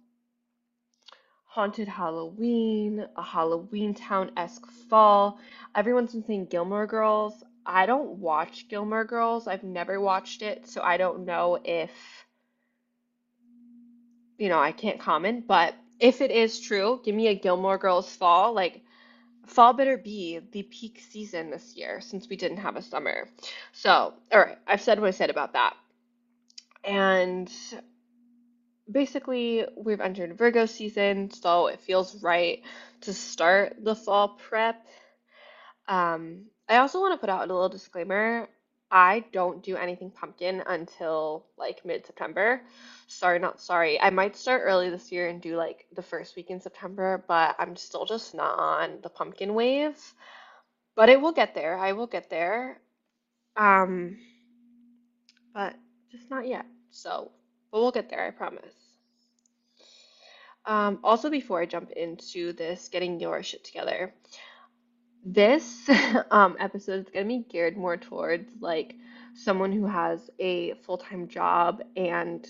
haunted 1.45 1.88
Halloween, 1.88 3.05
a 3.15 3.24
Halloween 3.24 3.93
Town 3.93 4.31
esque 4.35 4.65
fall. 4.89 5.39
Everyone's 5.74 6.13
been 6.13 6.25
saying 6.25 6.47
Gilmore 6.47 6.88
Girls. 6.88 7.43
I 7.65 7.85
don't 7.85 8.19
watch 8.19 8.67
Gilmore 8.67 9.05
Girls. 9.05 9.47
I've 9.47 9.63
never 9.63 10.00
watched 10.00 10.41
it, 10.41 10.67
so 10.67 10.81
I 10.81 10.97
don't 10.97 11.25
know 11.25 11.59
if 11.63 11.91
you 14.38 14.50
know, 14.50 14.59
I 14.59 14.71
can't 14.71 15.00
comment, 15.00 15.47
but 15.47 15.75
if 16.00 16.21
it 16.21 16.31
is 16.31 16.59
true, 16.59 17.01
give 17.03 17.15
me 17.15 17.27
a 17.27 17.35
Gilmore 17.35 17.77
Girls 17.77 18.13
fall. 18.13 18.53
Like, 18.53 18.83
fall 19.45 19.74
better 19.74 19.97
be 19.97 20.39
the 20.51 20.63
peak 20.63 21.01
season 21.09 21.51
this 21.51 21.75
year 21.75 22.01
since 22.01 22.27
we 22.27 22.35
didn't 22.35 22.57
have 22.57 22.75
a 22.75 22.81
summer. 22.81 23.29
So, 23.71 24.13
all 24.31 24.39
right, 24.39 24.57
I've 24.67 24.81
said 24.81 25.00
what 25.00 25.07
I 25.07 25.12
said 25.12 25.29
about 25.29 25.53
that. 25.53 25.75
And 26.86 27.51
basically, 28.89 29.65
we've 29.75 30.01
entered 30.01 30.38
Virgo 30.38 30.65
season, 30.65 31.32
so 31.32 31.68
it 31.68 31.80
feels 31.80 32.22
right 32.22 32.62
to 33.01 33.13
start 33.13 33.77
the 33.84 33.96
fall 33.96 34.30
prep. 34.30 34.86
Um, 35.88 36.46
I 36.70 36.77
also 36.77 37.00
want 37.00 37.13
to 37.13 37.20
put 37.20 37.30
out 37.30 37.50
a 37.50 37.54
little 37.54 37.70
disclaimer. 37.70 38.48
I 38.92 39.25
don't 39.34 39.63
do 39.63 39.75
anything 39.75 40.12
pumpkin 40.12 40.63
until 40.65 41.48
like 41.58 41.84
mid-September. 41.86 42.62
Sorry, 43.08 43.39
not 43.39 43.60
sorry. 43.60 44.00
I 44.00 44.12
might 44.12 44.36
start 44.36 44.62
early 44.63 44.89
this 44.89 45.12
year 45.12 45.27
and 45.27 45.42
do 45.42 45.58
like 45.58 45.86
the 45.96 46.04
first 46.04 46.36
week 46.36 46.50
in 46.50 46.62
September, 46.62 47.24
but 47.27 47.56
I'm 47.58 47.75
still 47.75 48.06
just 48.06 48.36
not 48.36 48.58
on 48.60 49.00
the 49.01 49.10
pumpkin 49.10 49.54
wave. 49.54 49.98
But 50.96 51.10
it 51.10 51.20
will 51.20 51.34
get 51.34 51.56
there. 51.56 51.77
I 51.77 51.92
will 51.92 52.08
get 52.08 52.30
there. 52.30 52.80
Um, 53.58 54.18
but 55.54 55.75
just 56.12 56.30
not 56.30 56.48
yet. 56.48 56.65
So, 56.92 57.32
but 57.72 57.82
we'll 57.82 57.92
get 57.92 58.10
there, 58.10 58.25
I 58.25 58.32
promise. 58.32 58.74
Um, 60.65 61.00
also, 61.04 61.30
before 61.30 61.62
I 61.62 61.65
jump 61.65 61.92
into 61.92 62.54
this 62.54 62.89
getting 62.89 63.20
your 63.20 63.44
shit 63.44 63.63
together, 63.63 64.13
this 65.24 65.89
um, 66.32 66.56
episode 66.60 67.06
is 67.06 67.10
going 67.12 67.25
to 67.25 67.38
be 67.38 67.46
geared 67.50 67.77
more 67.77 67.98
towards 67.98 68.50
like 68.60 68.96
someone 69.34 69.72
who 69.72 69.86
has 69.86 70.30
a 70.39 70.74
full-time 70.86 71.27
job 71.27 71.82
and 71.96 72.48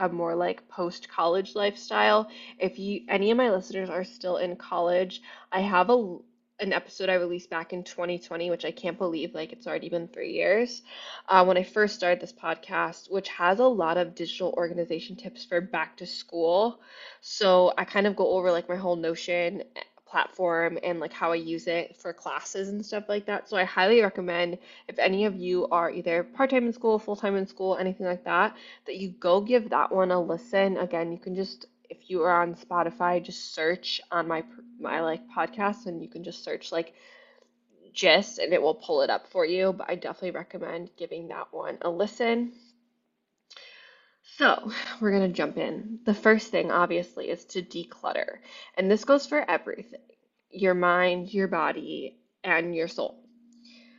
a 0.00 0.08
more 0.08 0.34
like 0.34 0.68
post-college 0.68 1.54
lifestyle. 1.54 2.28
If 2.58 2.78
you 2.78 3.02
any 3.08 3.30
of 3.30 3.36
my 3.36 3.50
listeners 3.50 3.90
are 3.90 4.04
still 4.04 4.36
in 4.36 4.56
college, 4.56 5.22
I 5.52 5.60
have 5.60 5.90
a 5.90 6.18
an 6.58 6.72
episode 6.72 7.08
I 7.08 7.14
released 7.14 7.50
back 7.50 7.72
in 7.72 7.84
2020, 7.84 8.50
which 8.50 8.64
I 8.64 8.70
can't 8.70 8.98
believe 8.98 9.34
like 9.34 9.52
it's 9.52 9.66
already 9.66 9.88
been 9.88 10.08
three 10.08 10.32
years, 10.32 10.82
uh, 11.28 11.44
when 11.44 11.56
I 11.56 11.62
first 11.62 11.94
started 11.94 12.20
this 12.20 12.32
podcast, 12.32 13.10
which 13.10 13.28
has 13.28 13.58
a 13.58 13.66
lot 13.66 13.96
of 13.96 14.14
digital 14.14 14.54
organization 14.56 15.16
tips 15.16 15.44
for 15.44 15.60
back 15.60 15.96
to 15.98 16.06
school. 16.06 16.80
So 17.20 17.72
I 17.76 17.84
kind 17.84 18.06
of 18.06 18.16
go 18.16 18.30
over 18.30 18.50
like 18.50 18.68
my 18.68 18.76
whole 18.76 18.96
Notion 18.96 19.62
platform 20.06 20.78
and 20.82 21.00
like 21.00 21.12
how 21.12 21.32
I 21.32 21.34
use 21.34 21.66
it 21.66 21.96
for 21.96 22.12
classes 22.12 22.68
and 22.68 22.84
stuff 22.84 23.04
like 23.08 23.26
that. 23.26 23.48
So 23.48 23.56
I 23.56 23.64
highly 23.64 24.00
recommend 24.00 24.58
if 24.88 24.98
any 24.98 25.24
of 25.24 25.36
you 25.36 25.66
are 25.68 25.90
either 25.90 26.22
part-time 26.22 26.66
in 26.66 26.72
school, 26.72 26.98
full-time 26.98 27.36
in 27.36 27.46
school, 27.46 27.76
anything 27.76 28.06
like 28.06 28.24
that, 28.24 28.56
that 28.86 28.96
you 28.96 29.10
go 29.10 29.40
give 29.40 29.70
that 29.70 29.92
one 29.92 30.12
a 30.12 30.20
listen. 30.20 30.76
Again, 30.78 31.12
you 31.12 31.18
can 31.18 31.34
just 31.34 31.66
if 31.90 32.10
you 32.10 32.22
are 32.22 32.42
on 32.42 32.54
Spotify, 32.54 33.22
just 33.22 33.54
search 33.54 34.00
on 34.10 34.28
my 34.28 34.44
my 34.78 35.00
like 35.00 35.22
podcast 35.28 35.86
and 35.86 36.02
you 36.02 36.08
can 36.08 36.24
just 36.24 36.44
search 36.44 36.72
like 36.72 36.94
gist 37.92 38.38
and 38.38 38.52
it 38.52 38.62
will 38.62 38.74
pull 38.74 39.02
it 39.02 39.10
up 39.10 39.26
for 39.28 39.44
you. 39.44 39.72
But 39.72 39.90
I 39.90 39.94
definitely 39.94 40.32
recommend 40.32 40.90
giving 40.96 41.28
that 41.28 41.48
one 41.52 41.78
a 41.82 41.90
listen. 41.90 42.52
So, 44.38 44.70
we're 45.00 45.12
going 45.12 45.28
to 45.30 45.36
jump 45.36 45.56
in. 45.56 46.00
The 46.04 46.14
first 46.14 46.50
thing, 46.50 46.70
obviously, 46.70 47.30
is 47.30 47.44
to 47.46 47.62
declutter. 47.62 48.38
And 48.76 48.90
this 48.90 49.04
goes 49.04 49.26
for 49.26 49.48
everything 49.48 50.00
your 50.50 50.74
mind, 50.74 51.32
your 51.32 51.48
body, 51.48 52.18
and 52.44 52.74
your 52.74 52.88
soul. 52.88 53.22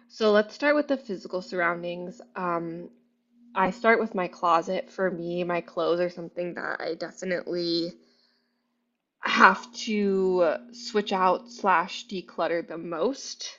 So, 0.10 0.32
let's 0.32 0.54
start 0.54 0.76
with 0.76 0.88
the 0.88 0.98
physical 0.98 1.42
surroundings. 1.42 2.22
Um, 2.36 2.90
I 3.58 3.72
start 3.72 4.00
with 4.00 4.14
my 4.14 4.28
closet. 4.28 4.92
For 4.92 5.10
me, 5.10 5.44
my 5.44 5.62
clothes 5.62 6.00
are 6.00 6.12
something 6.12 6.54
that 6.54 6.80
I 6.80 6.94
definitely 6.94 7.92
have 9.22 9.74
to 9.74 10.58
switch 10.74 11.12
out 11.12 11.50
slash 11.50 12.06
declutter 12.06 12.66
the 12.66 12.78
most. 12.78 13.58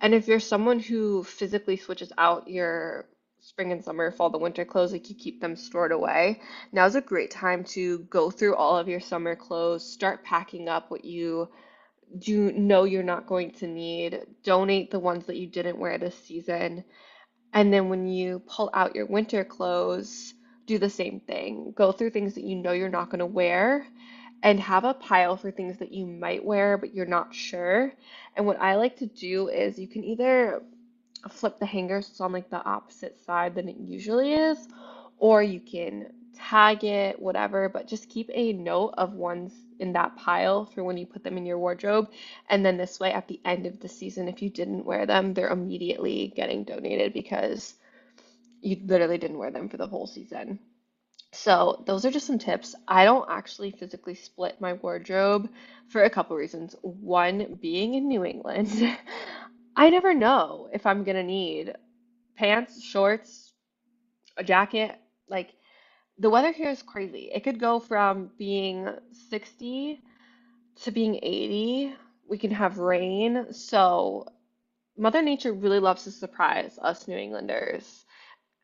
And 0.00 0.14
if 0.14 0.28
you're 0.28 0.38
someone 0.38 0.78
who 0.78 1.24
physically 1.24 1.76
switches 1.76 2.12
out 2.16 2.46
your 2.46 3.06
spring 3.40 3.72
and 3.72 3.82
summer, 3.82 4.12
fall, 4.12 4.30
the 4.30 4.38
winter 4.38 4.64
clothes, 4.64 4.92
like 4.92 5.10
you 5.10 5.16
keep 5.16 5.40
them 5.40 5.56
stored 5.56 5.90
away. 5.90 6.40
Now's 6.70 6.94
a 6.94 7.00
great 7.00 7.32
time 7.32 7.64
to 7.64 7.98
go 8.10 8.30
through 8.30 8.54
all 8.54 8.76
of 8.76 8.86
your 8.86 9.00
summer 9.00 9.34
clothes, 9.34 9.84
start 9.84 10.22
packing 10.22 10.68
up 10.68 10.88
what 10.88 11.04
you 11.04 11.48
do 12.16 12.52
know 12.52 12.84
you're 12.84 13.02
not 13.02 13.26
going 13.26 13.50
to 13.50 13.66
need, 13.66 14.20
donate 14.44 14.92
the 14.92 15.00
ones 15.00 15.26
that 15.26 15.36
you 15.36 15.48
didn't 15.48 15.78
wear 15.78 15.98
this 15.98 16.16
season. 16.16 16.84
And 17.52 17.72
then 17.72 17.88
when 17.88 18.06
you 18.08 18.40
pull 18.46 18.70
out 18.72 18.94
your 18.94 19.06
winter 19.06 19.44
clothes, 19.44 20.34
do 20.66 20.78
the 20.78 20.90
same 20.90 21.20
thing. 21.20 21.72
Go 21.76 21.92
through 21.92 22.10
things 22.10 22.34
that 22.34 22.44
you 22.44 22.56
know 22.56 22.72
you're 22.72 22.88
not 22.88 23.10
going 23.10 23.18
to 23.18 23.26
wear 23.26 23.86
and 24.42 24.58
have 24.60 24.84
a 24.84 24.94
pile 24.94 25.36
for 25.36 25.50
things 25.50 25.78
that 25.78 25.92
you 25.92 26.06
might 26.06 26.44
wear 26.44 26.76
but 26.78 26.94
you're 26.94 27.06
not 27.06 27.34
sure. 27.34 27.92
And 28.36 28.46
what 28.46 28.60
I 28.60 28.76
like 28.76 28.96
to 28.96 29.06
do 29.06 29.48
is 29.48 29.78
you 29.78 29.88
can 29.88 30.04
either 30.04 30.62
flip 31.30 31.58
the 31.58 31.66
hanger 31.66 32.02
so 32.02 32.08
it's 32.10 32.20
on 32.20 32.32
like 32.32 32.50
the 32.50 32.64
opposite 32.64 33.20
side 33.24 33.54
than 33.54 33.68
it 33.68 33.76
usually 33.78 34.32
is, 34.32 34.68
or 35.18 35.42
you 35.42 35.60
can 35.60 36.12
tag 36.34 36.84
it, 36.84 37.20
whatever, 37.20 37.68
but 37.68 37.88
just 37.88 38.08
keep 38.08 38.30
a 38.32 38.52
note 38.52 38.94
of 38.98 39.14
ones 39.14 39.52
in 39.78 39.92
that 39.94 40.16
pile 40.16 40.66
for 40.66 40.84
when 40.84 40.96
you 40.96 41.06
put 41.06 41.24
them 41.24 41.36
in 41.36 41.46
your 41.46 41.58
wardrobe. 41.58 42.10
And 42.48 42.64
then 42.64 42.76
this 42.76 43.00
way, 43.00 43.12
at 43.12 43.28
the 43.28 43.40
end 43.44 43.66
of 43.66 43.80
the 43.80 43.88
season, 43.88 44.28
if 44.28 44.42
you 44.42 44.50
didn't 44.50 44.84
wear 44.84 45.06
them, 45.06 45.34
they're 45.34 45.50
immediately 45.50 46.32
getting 46.34 46.64
donated 46.64 47.12
because 47.12 47.74
you 48.60 48.76
literally 48.84 49.18
didn't 49.18 49.38
wear 49.38 49.50
them 49.50 49.68
for 49.68 49.76
the 49.76 49.86
whole 49.86 50.06
season. 50.06 50.58
So, 51.32 51.82
those 51.86 52.04
are 52.04 52.10
just 52.10 52.26
some 52.26 52.38
tips. 52.38 52.74
I 52.86 53.04
don't 53.04 53.28
actually 53.30 53.70
physically 53.70 54.14
split 54.14 54.60
my 54.60 54.74
wardrobe 54.74 55.48
for 55.88 56.04
a 56.04 56.10
couple 56.10 56.36
reasons. 56.36 56.76
One, 56.82 57.58
being 57.60 57.94
in 57.94 58.06
New 58.06 58.24
England, 58.24 58.70
I 59.76 59.88
never 59.88 60.12
know 60.12 60.68
if 60.72 60.84
I'm 60.84 61.04
gonna 61.04 61.22
need 61.22 61.74
pants, 62.36 62.82
shorts, 62.82 63.54
a 64.36 64.44
jacket. 64.44 64.98
Like 65.28 65.54
the 66.22 66.30
weather 66.30 66.52
here 66.52 66.70
is 66.70 66.82
crazy. 66.82 67.30
It 67.34 67.42
could 67.42 67.58
go 67.58 67.80
from 67.80 68.30
being 68.38 68.88
60 69.28 70.00
to 70.82 70.90
being 70.92 71.16
80. 71.16 71.96
We 72.28 72.38
can 72.38 72.52
have 72.52 72.78
rain. 72.78 73.52
So 73.52 74.28
Mother 74.96 75.20
Nature 75.20 75.52
really 75.52 75.80
loves 75.80 76.04
to 76.04 76.12
surprise 76.12 76.78
us 76.80 77.08
New 77.08 77.16
Englanders. 77.16 78.04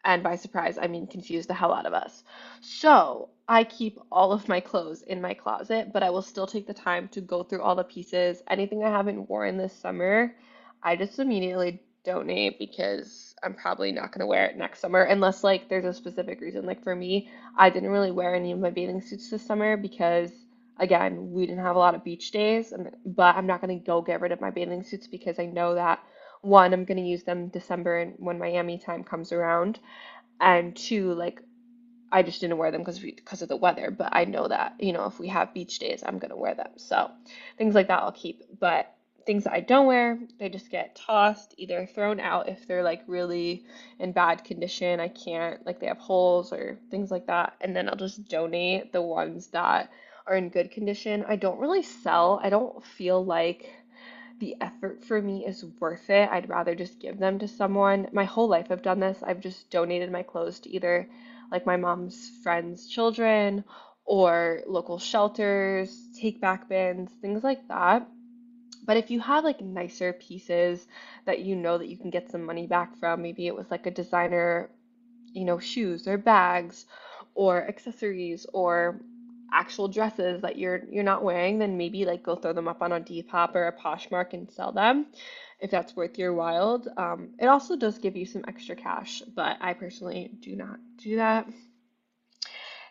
And 0.05 0.23
by 0.23 0.37
surprise, 0.37 0.79
I 0.81 0.87
mean 0.87 1.09
confuse 1.09 1.49
the 1.49 1.55
hell 1.55 1.75
out 1.75 1.85
of 1.85 1.95
us. 1.95 2.23
So 2.61 3.31
I 3.49 3.65
keep 3.65 3.99
all 4.13 4.31
of 4.31 4.49
my 4.49 4.61
clothes 4.61 5.03
in 5.03 5.21
my 5.21 5.35
closet, 5.35 5.93
but 5.93 6.05
I 6.05 6.11
will 6.11 6.23
still 6.23 6.47
take 6.47 6.69
the 6.69 6.75
time 6.75 7.09
to 7.09 7.21
go 7.21 7.43
through 7.43 7.63
all 7.63 7.75
the 7.75 7.83
pieces. 7.83 8.41
Anything 8.49 8.85
I 8.85 8.91
haven't 8.91 9.29
worn 9.29 9.57
this 9.57 9.73
summer, 9.73 10.33
I 10.81 10.95
just 10.95 11.19
immediately 11.19 11.83
donate 12.05 12.61
because 12.61 13.28
I'm 13.43 13.55
probably 13.55 13.93
not 13.93 14.13
going 14.13 14.21
to 14.21 14.27
wear 14.27 14.47
it 14.47 14.57
next 14.57 14.81
summer 14.81 15.03
unless 15.03 15.45
like 15.45 15.69
there's 15.69 15.85
a 15.85 15.95
specific 15.95 16.41
reason. 16.41 16.67
Like 16.67 16.83
for 16.83 16.95
me, 16.97 17.31
I 17.57 17.71
didn't 17.71 17.91
really 17.91 18.11
wear 18.11 18.35
any 18.35 18.53
of 18.53 18.59
my 18.59 18.71
bathing 18.71 19.01
suits 19.01 19.31
this 19.31 19.47
summer 19.47 19.77
because 19.77 20.33
again, 20.79 21.33
we 21.33 21.47
didn't 21.47 21.65
have 21.65 21.77
a 21.77 21.81
lot 21.81 21.95
of 21.95 22.05
beach 22.05 22.31
days, 22.31 22.73
but 23.05 23.37
I'm 23.37 23.47
not 23.47 23.61
going 23.61 23.79
to 23.79 23.85
go 23.85 24.03
get 24.03 24.21
rid 24.21 24.33
of 24.33 24.41
my 24.41 24.51
bathing 24.51 24.83
suits 24.85 25.07
because 25.07 25.39
I 25.39 25.47
know 25.47 25.75
that 25.75 26.01
one, 26.43 26.73
I'm 26.73 26.85
going 26.85 26.99
to 26.99 27.05
use 27.09 27.25
them 27.25 27.49
December 27.49 27.99
and 27.99 28.15
when 28.19 28.39
Miami 28.39 28.79
time 28.79 29.05
comes 29.05 29.33
around, 29.33 29.81
and 30.41 30.77
two, 30.77 31.13
like 31.15 31.41
I 32.13 32.23
just 32.23 32.41
didn't 32.41 32.59
wear 32.59 32.71
them 32.71 32.83
because 32.83 33.01
because 33.01 33.43
of 33.43 33.49
the 33.49 33.57
weather, 33.57 33.91
but 33.91 34.11
I 34.13 34.25
know 34.25 34.49
that, 34.49 34.77
you 34.81 34.93
know, 34.93 35.07
if 35.07 35.19
we 35.19 35.29
have 35.29 35.55
beach 35.55 35.79
days, 35.79 36.03
I'm 36.07 36.19
going 36.19 36.31
to 36.31 36.37
wear 36.37 36.55
them. 36.55 36.71
So, 36.77 37.11
things 37.59 37.75
like 37.75 37.89
that 37.89 38.03
I'll 38.03 38.13
keep, 38.13 38.43
but 38.61 38.95
things 39.29 39.45
that 39.45 39.53
I 39.53 39.61
don't 39.61 39.87
wear, 39.87 40.19
they 40.39 40.49
just 40.49 40.71
get 40.71 40.97
tossed, 40.97 41.53
either 41.59 41.85
thrown 41.85 42.19
out 42.19 42.49
if 42.49 42.67
they're 42.67 42.83
like 42.83 43.03
really 43.07 43.63
in 43.99 44.13
bad 44.13 44.43
condition. 44.43 45.01
I 45.01 45.09
can't, 45.09 45.67
like 45.67 45.81
they 45.81 45.87
have 45.89 45.99
holes 45.99 46.51
or 46.51 46.79
things 46.91 47.11
like 47.11 47.27
that. 47.27 47.53
And 47.61 47.77
then 47.77 47.91
I'll 47.91 47.95
just 47.95 48.27
donate 48.27 48.91
the 48.91 49.03
ones 49.03 49.49
that 49.49 49.91
are 50.27 50.35
in 50.35 50.49
good 50.49 50.71
condition. 50.71 51.27
I 51.29 51.37
don't 51.37 51.61
really 51.61 51.83
sell, 51.83 52.41
I 52.43 52.49
don't 52.49 52.83
feel 52.83 53.23
like 53.23 53.71
the 54.41 54.57
effort 54.63 55.05
for 55.05 55.21
me 55.21 55.45
is 55.45 55.63
worth 55.79 56.09
it. 56.09 56.31
I'd 56.33 56.49
rather 56.49 56.75
just 56.75 56.99
give 56.99 57.19
them 57.19 57.39
to 57.41 57.49
someone. 57.49 58.09
My 58.13 58.25
whole 58.25 58.49
life 58.49 58.69
I've 58.71 58.81
done 58.81 59.01
this. 59.01 59.23
I've 59.23 59.41
just 59.41 59.69
donated 59.69 60.11
my 60.11 60.23
clothes 60.23 60.61
to 60.61 60.71
either 60.71 61.07
like 61.53 61.67
my 61.67 61.77
mom's 61.77 62.31
friends' 62.43 62.87
children 62.87 63.63
or 64.07 64.63
local 64.67 64.99
shelters, 64.99 65.95
take 66.19 66.41
back 66.41 66.67
bins, 66.67 67.11
things 67.21 67.45
like 67.45 67.69
that. 67.69 68.09
But 68.89 68.97
if 68.97 69.11
you 69.11 69.21
have 69.21 69.45
like 69.45 69.61
nicer 69.61 70.15
pieces 70.15 70.89
that 71.27 71.41
you 71.41 71.55
know 71.55 71.77
that 71.77 71.89
you 71.89 71.99
can 71.99 72.09
get 72.09 72.31
some 72.31 72.43
money 72.43 72.67
back 72.67 72.97
from, 72.97 73.21
maybe 73.21 73.47
it 73.47 73.55
was 73.55 73.71
like 73.71 73.85
a 73.85 73.91
designer, 73.91 74.71
you 75.35 75.45
know, 75.45 75.59
shoes 75.59 76.09
or 76.09 76.17
bags 76.17 76.87
or 77.35 77.69
accessories 77.69 78.47
or 78.55 78.99
actual 79.53 79.89
dresses 79.89 80.41
that 80.41 80.57
you're 80.57 80.85
you're 80.91 81.05
not 81.05 81.23
wearing, 81.23 81.59
then 81.59 81.77
maybe 81.77 82.07
like 82.07 82.23
go 82.23 82.35
throw 82.35 82.55
them 82.55 82.67
up 82.67 82.81
on 82.81 82.93
a 82.93 82.99
Depop 82.99 83.55
or 83.55 83.67
a 83.67 83.77
Poshmark 83.79 84.33
and 84.33 84.51
sell 84.51 84.73
them 84.73 85.05
if 85.61 85.71
that's 85.71 85.95
worth 85.95 86.17
your 86.17 86.33
while. 86.33 86.83
Um, 86.97 87.35
it 87.39 87.47
also 87.47 87.77
does 87.77 87.99
give 87.99 88.17
you 88.17 88.25
some 88.25 88.45
extra 88.49 88.75
cash, 88.75 89.21
but 89.37 89.59
I 89.61 89.75
personally 89.75 90.31
do 90.41 90.57
not 90.57 90.79
do 90.97 91.17
that. 91.17 91.47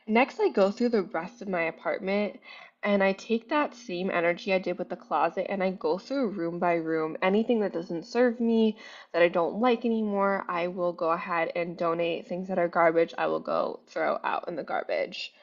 Next, 0.05 0.39
I 0.39 0.49
go 0.49 0.69
through 0.69 0.89
the 0.89 1.01
rest 1.01 1.41
of 1.41 1.49
my 1.49 1.63
apartment 1.63 2.39
and 2.87 3.03
I 3.03 3.11
take 3.11 3.49
that 3.49 3.75
same 3.75 4.09
energy 4.09 4.53
I 4.53 4.59
did 4.59 4.77
with 4.77 4.87
the 4.87 4.95
closet 4.95 5.47
and 5.49 5.61
I 5.61 5.71
go 5.71 5.97
through 5.97 6.29
room 6.29 6.57
by 6.57 6.75
room. 6.75 7.17
Anything 7.21 7.59
that 7.59 7.73
doesn't 7.73 8.05
serve 8.05 8.39
me, 8.39 8.77
that 9.11 9.21
I 9.21 9.27
don't 9.27 9.59
like 9.59 9.83
anymore, 9.83 10.45
I 10.47 10.67
will 10.67 10.93
go 10.93 11.11
ahead 11.11 11.51
and 11.53 11.77
donate. 11.77 12.29
Things 12.29 12.47
that 12.47 12.57
are 12.57 12.69
garbage, 12.69 13.13
I 13.17 13.27
will 13.27 13.41
go 13.41 13.81
throw 13.87 14.17
out 14.23 14.47
in 14.47 14.55
the 14.55 14.63
garbage. 14.63 15.33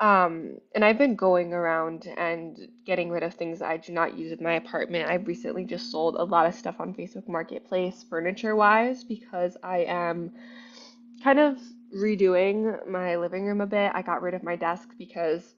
Um, 0.00 0.58
and 0.74 0.84
I've 0.84 0.98
been 0.98 1.14
going 1.14 1.52
around 1.52 2.08
and 2.08 2.58
getting 2.84 3.08
rid 3.08 3.22
of 3.22 3.34
things 3.34 3.62
I 3.62 3.76
do 3.76 3.92
not 3.92 4.18
use 4.18 4.32
in 4.36 4.42
my 4.42 4.54
apartment. 4.54 5.08
I've 5.08 5.28
recently 5.28 5.64
just 5.64 5.92
sold 5.92 6.16
a 6.16 6.24
lot 6.24 6.46
of 6.46 6.56
stuff 6.56 6.80
on 6.80 6.92
Facebook 6.92 7.28
Marketplace, 7.28 8.04
furniture 8.10 8.56
wise, 8.56 9.04
because 9.04 9.56
I 9.62 9.84
am 9.84 10.32
kind 11.22 11.38
of 11.38 11.56
redoing 11.96 12.84
my 12.88 13.14
living 13.14 13.44
room 13.44 13.60
a 13.60 13.66
bit. 13.66 13.92
I 13.94 14.02
got 14.02 14.22
rid 14.22 14.34
of 14.34 14.42
my 14.42 14.56
desk 14.56 14.88
because 14.98 15.54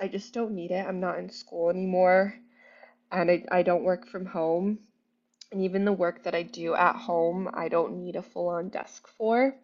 I 0.00 0.08
just 0.08 0.32
don't 0.32 0.52
need 0.52 0.70
it. 0.70 0.86
I'm 0.86 1.00
not 1.00 1.18
in 1.18 1.28
school 1.30 1.70
anymore 1.70 2.34
and 3.12 3.30
I, 3.30 3.44
I 3.50 3.62
don't 3.62 3.84
work 3.84 4.06
from 4.06 4.26
home. 4.26 4.78
And 5.52 5.62
even 5.62 5.84
the 5.84 5.92
work 5.92 6.22
that 6.24 6.34
I 6.34 6.44
do 6.44 6.74
at 6.74 6.94
home, 6.94 7.50
I 7.52 7.68
don't 7.68 7.98
need 7.98 8.14
a 8.14 8.22
full 8.22 8.48
on 8.48 8.68
desk 8.68 9.08
for. 9.08 9.54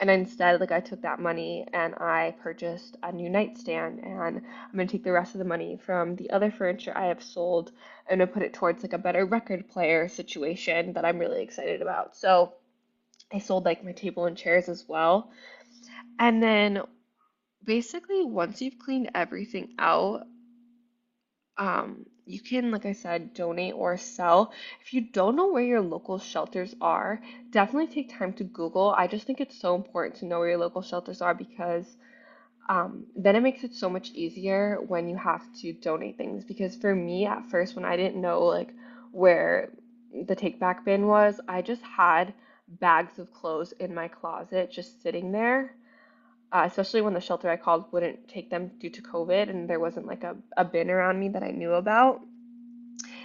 And 0.00 0.10
instead, 0.10 0.58
like 0.58 0.72
I 0.72 0.80
took 0.80 1.02
that 1.02 1.20
money 1.20 1.66
and 1.72 1.94
I 1.94 2.34
purchased 2.42 2.96
a 3.02 3.12
new 3.12 3.30
nightstand 3.30 4.00
and 4.00 4.18
I'm 4.18 4.42
gonna 4.72 4.88
take 4.88 5.04
the 5.04 5.12
rest 5.12 5.34
of 5.34 5.38
the 5.38 5.44
money 5.44 5.76
from 5.76 6.16
the 6.16 6.30
other 6.30 6.50
furniture 6.50 6.92
I 6.96 7.06
have 7.06 7.22
sold 7.22 7.70
and 8.08 8.18
gonna 8.18 8.30
put 8.30 8.42
it 8.42 8.54
towards 8.54 8.82
like 8.82 8.92
a 8.92 8.98
better 8.98 9.24
record 9.24 9.68
player 9.68 10.08
situation 10.08 10.94
that 10.94 11.04
I'm 11.04 11.18
really 11.18 11.42
excited 11.42 11.80
about. 11.80 12.16
So 12.16 12.54
I 13.32 13.38
sold 13.38 13.64
like 13.64 13.84
my 13.84 13.92
table 13.92 14.26
and 14.26 14.36
chairs 14.36 14.68
as 14.68 14.88
well. 14.88 15.30
And 16.18 16.42
then 16.42 16.82
basically 17.64 18.24
once 18.24 18.60
you've 18.62 18.78
cleaned 18.78 19.10
everything 19.14 19.74
out, 19.78 20.26
um, 21.58 22.06
you 22.26 22.40
can, 22.40 22.70
like 22.70 22.86
I 22.86 22.92
said, 22.92 23.34
donate 23.34 23.74
or 23.74 23.96
sell. 23.96 24.52
If 24.80 24.94
you 24.94 25.00
don't 25.00 25.36
know 25.36 25.48
where 25.48 25.62
your 25.64 25.80
local 25.80 26.18
shelters 26.18 26.74
are, 26.80 27.20
definitely 27.50 27.92
take 27.92 28.16
time 28.16 28.32
to 28.34 28.44
Google. 28.44 28.94
I 28.96 29.06
just 29.06 29.26
think 29.26 29.40
it's 29.40 29.60
so 29.60 29.74
important 29.74 30.16
to 30.16 30.26
know 30.26 30.38
where 30.38 30.50
your 30.50 30.58
local 30.58 30.82
shelters 30.82 31.20
are 31.20 31.34
because 31.34 31.96
um, 32.68 33.06
then 33.16 33.36
it 33.36 33.42
makes 33.42 33.64
it 33.64 33.74
so 33.74 33.90
much 33.90 34.10
easier 34.12 34.78
when 34.86 35.08
you 35.08 35.16
have 35.16 35.42
to 35.60 35.72
donate 35.72 36.16
things. 36.16 36.44
Because 36.44 36.76
for 36.76 36.94
me, 36.94 37.26
at 37.26 37.50
first, 37.50 37.74
when 37.74 37.84
I 37.84 37.96
didn't 37.96 38.20
know 38.20 38.44
like 38.44 38.72
where 39.10 39.72
the 40.26 40.36
take 40.36 40.60
back 40.60 40.84
bin 40.84 41.06
was, 41.08 41.40
I 41.48 41.62
just 41.62 41.82
had 41.82 42.32
bags 42.68 43.18
of 43.18 43.32
clothes 43.32 43.72
in 43.80 43.92
my 43.92 44.06
closet 44.06 44.70
just 44.70 45.02
sitting 45.02 45.32
there 45.32 45.74
uh, 46.52 46.64
especially 46.66 47.02
when 47.02 47.14
the 47.14 47.20
shelter 47.20 47.48
I 47.48 47.56
called 47.56 47.84
wouldn't 47.92 48.28
take 48.28 48.50
them 48.50 48.72
due 48.78 48.90
to 48.90 49.02
COVID 49.02 49.48
and 49.48 49.68
there 49.68 49.80
wasn't 49.80 50.06
like 50.06 50.24
a, 50.24 50.36
a 50.56 50.64
bin 50.64 50.90
around 50.90 51.18
me 51.20 51.28
that 51.30 51.42
I 51.42 51.50
knew 51.50 51.72
about. 51.72 52.20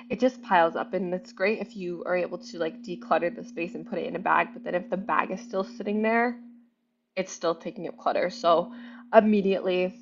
It 0.10 0.20
just 0.20 0.44
piles 0.44 0.76
up, 0.76 0.94
and 0.94 1.12
it's 1.16 1.34
great 1.34 1.60
if 1.60 1.76
you 1.76 2.04
are 2.06 2.16
able 2.16 2.38
to 2.38 2.60
like 2.60 2.84
declutter 2.84 3.36
the 3.36 3.44
space 3.44 3.74
and 3.74 3.88
put 3.88 3.98
it 3.98 4.06
in 4.06 4.16
a 4.16 4.20
bag. 4.20 4.50
But 4.54 4.64
then 4.64 4.76
if 4.76 4.90
the 4.90 4.98
bag 4.98 5.32
is 5.32 5.42
still 5.42 5.64
sitting 5.64 6.04
there, 6.04 6.40
it's 7.16 7.32
still 7.32 7.56
taking 7.56 7.88
up 7.88 7.98
clutter. 7.98 8.30
So 8.30 8.72
immediately 9.14 9.96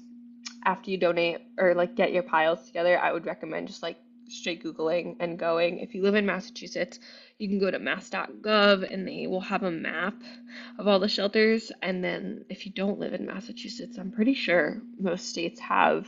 after 0.65 0.91
you 0.91 0.97
donate 0.97 1.41
or 1.57 1.73
like 1.73 1.95
get 1.95 2.11
your 2.11 2.23
piles 2.23 2.65
together, 2.65 2.99
I 2.99 3.13
would 3.13 3.25
recommend 3.25 3.67
just 3.67 3.81
like 3.83 3.97
straight 4.33 4.63
Googling 4.63 5.15
and 5.19 5.37
going. 5.39 5.79
If 5.79 5.95
you 5.95 6.01
live 6.01 6.15
in 6.15 6.25
Massachusetts, 6.25 6.99
you 7.37 7.47
can 7.47 7.59
go 7.59 7.71
to 7.71 7.79
mass.gov 7.79 8.91
and 8.91 9.07
they 9.07 9.27
will 9.27 9.41
have 9.41 9.63
a 9.63 9.71
map 9.71 10.15
of 10.77 10.87
all 10.87 10.99
the 10.99 11.07
shelters. 11.07 11.71
And 11.81 12.03
then 12.03 12.45
if 12.49 12.65
you 12.65 12.71
don't 12.71 12.99
live 12.99 13.13
in 13.13 13.25
Massachusetts, 13.25 13.97
I'm 13.97 14.11
pretty 14.11 14.33
sure 14.33 14.81
most 14.99 15.29
states 15.29 15.59
have 15.59 16.07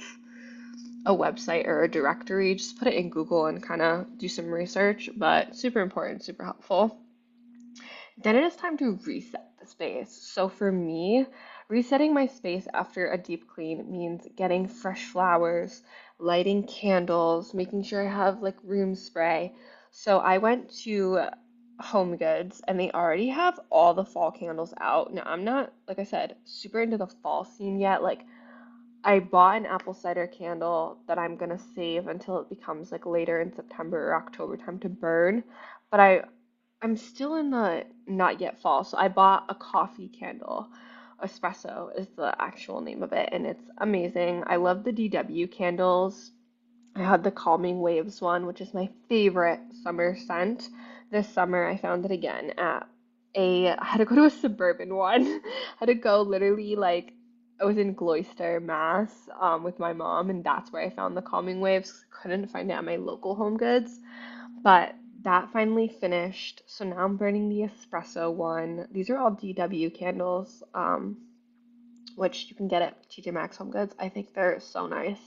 a 1.06 1.14
website 1.14 1.68
or 1.68 1.84
a 1.84 1.92
directory. 1.92 2.56
Just 2.56 2.80
put 2.80 2.88
it 2.88 2.96
in 2.96 3.10
Google 3.10 3.46
and 3.46 3.62
kind 3.62 3.82
of 3.82 4.18
do 4.18 4.28
some 4.28 4.48
research, 4.48 5.10
but 5.16 5.56
super 5.56 5.82
important, 5.82 6.24
super 6.24 6.44
helpful. 6.44 7.00
Then 8.18 8.36
it 8.36 8.44
is 8.44 8.56
time 8.56 8.78
to 8.78 8.98
reset 9.06 9.52
the 9.60 9.68
space. 9.68 10.12
So 10.12 10.48
for 10.48 10.72
me, 10.72 11.26
resetting 11.70 12.14
my 12.14 12.28
space 12.28 12.68
after 12.74 13.12
a 13.12 13.18
deep 13.18 13.48
clean 13.50 13.92
means 13.92 14.28
getting 14.36 14.68
fresh 14.68 15.06
flowers, 15.06 15.84
lighting 16.20 16.64
candles, 16.68 17.54
making 17.54 17.84
sure 17.84 18.08
I 18.08 18.12
have 18.12 18.42
like 18.42 18.58
room 18.64 18.96
spray. 18.96 19.54
So 19.92 20.20
I 20.20 20.40
went 20.40 20.70
to 20.84 21.22
Home 21.82 22.18
Goods 22.18 22.62
and 22.68 22.80
they 22.80 22.92
already 22.92 23.30
have 23.30 23.60
all 23.72 23.94
the 23.94 24.06
fall 24.06 24.32
candles 24.32 24.74
out. 24.82 25.14
Now, 25.14 25.24
I'm 25.26 25.44
not, 25.44 25.74
like 25.88 26.00
I 26.00 26.06
said, 26.06 26.36
super 26.46 26.82
into 26.82 26.98
the 26.98 27.08
fall 27.08 27.46
scene 27.46 27.80
yet. 27.80 28.04
Like, 28.04 28.22
I 29.04 29.20
bought 29.20 29.58
an 29.58 29.68
apple 29.68 29.96
cider 29.96 30.28
candle 30.28 31.00
that 31.08 31.20
I'm 31.20 31.38
gonna 31.38 31.60
save 31.76 32.08
until 32.08 32.40
it 32.40 32.50
becomes 32.50 32.92
like 32.92 33.06
later 33.08 33.42
in 33.42 33.54
September 33.54 34.10
or 34.12 34.16
October 34.16 34.58
time 34.58 34.80
to 34.80 34.90
burn. 34.90 35.44
But 35.92 36.00
I 36.02 36.22
I'm 36.82 36.98
still 36.98 37.36
in 37.36 37.52
the 37.52 37.86
not 38.08 38.42
yet 38.42 38.62
fall. 38.62 38.86
So 38.86 38.98
I 38.98 39.10
bought 39.10 39.46
a 39.50 39.56
coffee 39.56 40.10
candle. 40.10 40.70
Espresso 41.24 41.90
is 41.98 42.08
the 42.16 42.34
actual 42.42 42.82
name 42.82 43.04
of 43.04 43.14
it, 43.14 43.30
and 43.32 43.46
it's 43.46 43.70
amazing. 43.80 44.44
I 44.48 44.58
love 44.58 44.84
the 44.84 44.92
DW 44.92 45.52
candles. 45.52 46.32
I 46.96 47.04
had 47.04 47.24
the 47.24 47.32
Calming 47.32 47.82
Waves 47.82 48.22
one, 48.22 48.46
which 48.46 48.62
is 48.62 48.74
my 48.74 48.90
favorite 49.10 49.60
summer 49.84 50.16
scent. 50.18 50.70
This 51.12 51.28
summer, 51.30 51.66
I 51.66 51.78
found 51.78 52.06
it 52.06 52.12
again 52.12 52.52
at 52.58 52.88
a. 53.36 53.70
I 53.70 53.86
had 53.86 53.98
to 53.98 54.06
go 54.06 54.16
to 54.16 54.26
a 54.26 54.30
suburban 54.30 54.96
one. 54.96 55.24
I 55.26 55.42
had 55.80 55.88
to 55.88 55.96
go 55.96 56.22
literally 56.22 56.76
like 56.76 57.14
I 57.62 57.66
was 57.66 57.78
in 57.78 57.94
Gloucester, 57.94 58.60
Mass, 58.60 59.30
um, 59.40 59.64
with 59.64 59.80
my 59.80 59.94
mom, 59.94 60.30
and 60.30 60.44
that's 60.44 60.72
where 60.72 60.82
I 60.82 60.90
found 60.90 61.16
the 61.16 61.22
Calming 61.22 61.62
Waves. 61.62 62.06
Couldn't 62.10 62.48
find 62.48 62.70
it 62.70 62.74
at 62.74 62.84
my 62.84 62.98
local 62.98 63.36
Home 63.36 63.58
Goods, 63.58 64.00
but 64.64 64.96
that 65.26 65.52
finally 65.52 65.88
finished. 65.88 66.62
So 66.68 66.86
now 66.86 67.04
I'm 67.04 67.18
burning 67.18 67.50
the 67.50 67.68
espresso 67.68 68.32
one. 68.32 68.88
These 68.92 69.10
are 69.10 69.18
all 69.18 69.32
DW 69.32 69.94
candles, 69.94 70.64
um, 70.76 71.18
which 72.16 72.46
you 72.48 72.56
can 72.56 72.68
get 72.68 72.84
at 72.84 73.10
TJ 73.10 73.34
Maxx 73.34 73.58
Home 73.58 73.72
Goods. 73.72 73.96
I 74.00 74.08
think 74.08 74.34
they're 74.34 74.60
so 74.60 74.86
nice. 74.86 75.20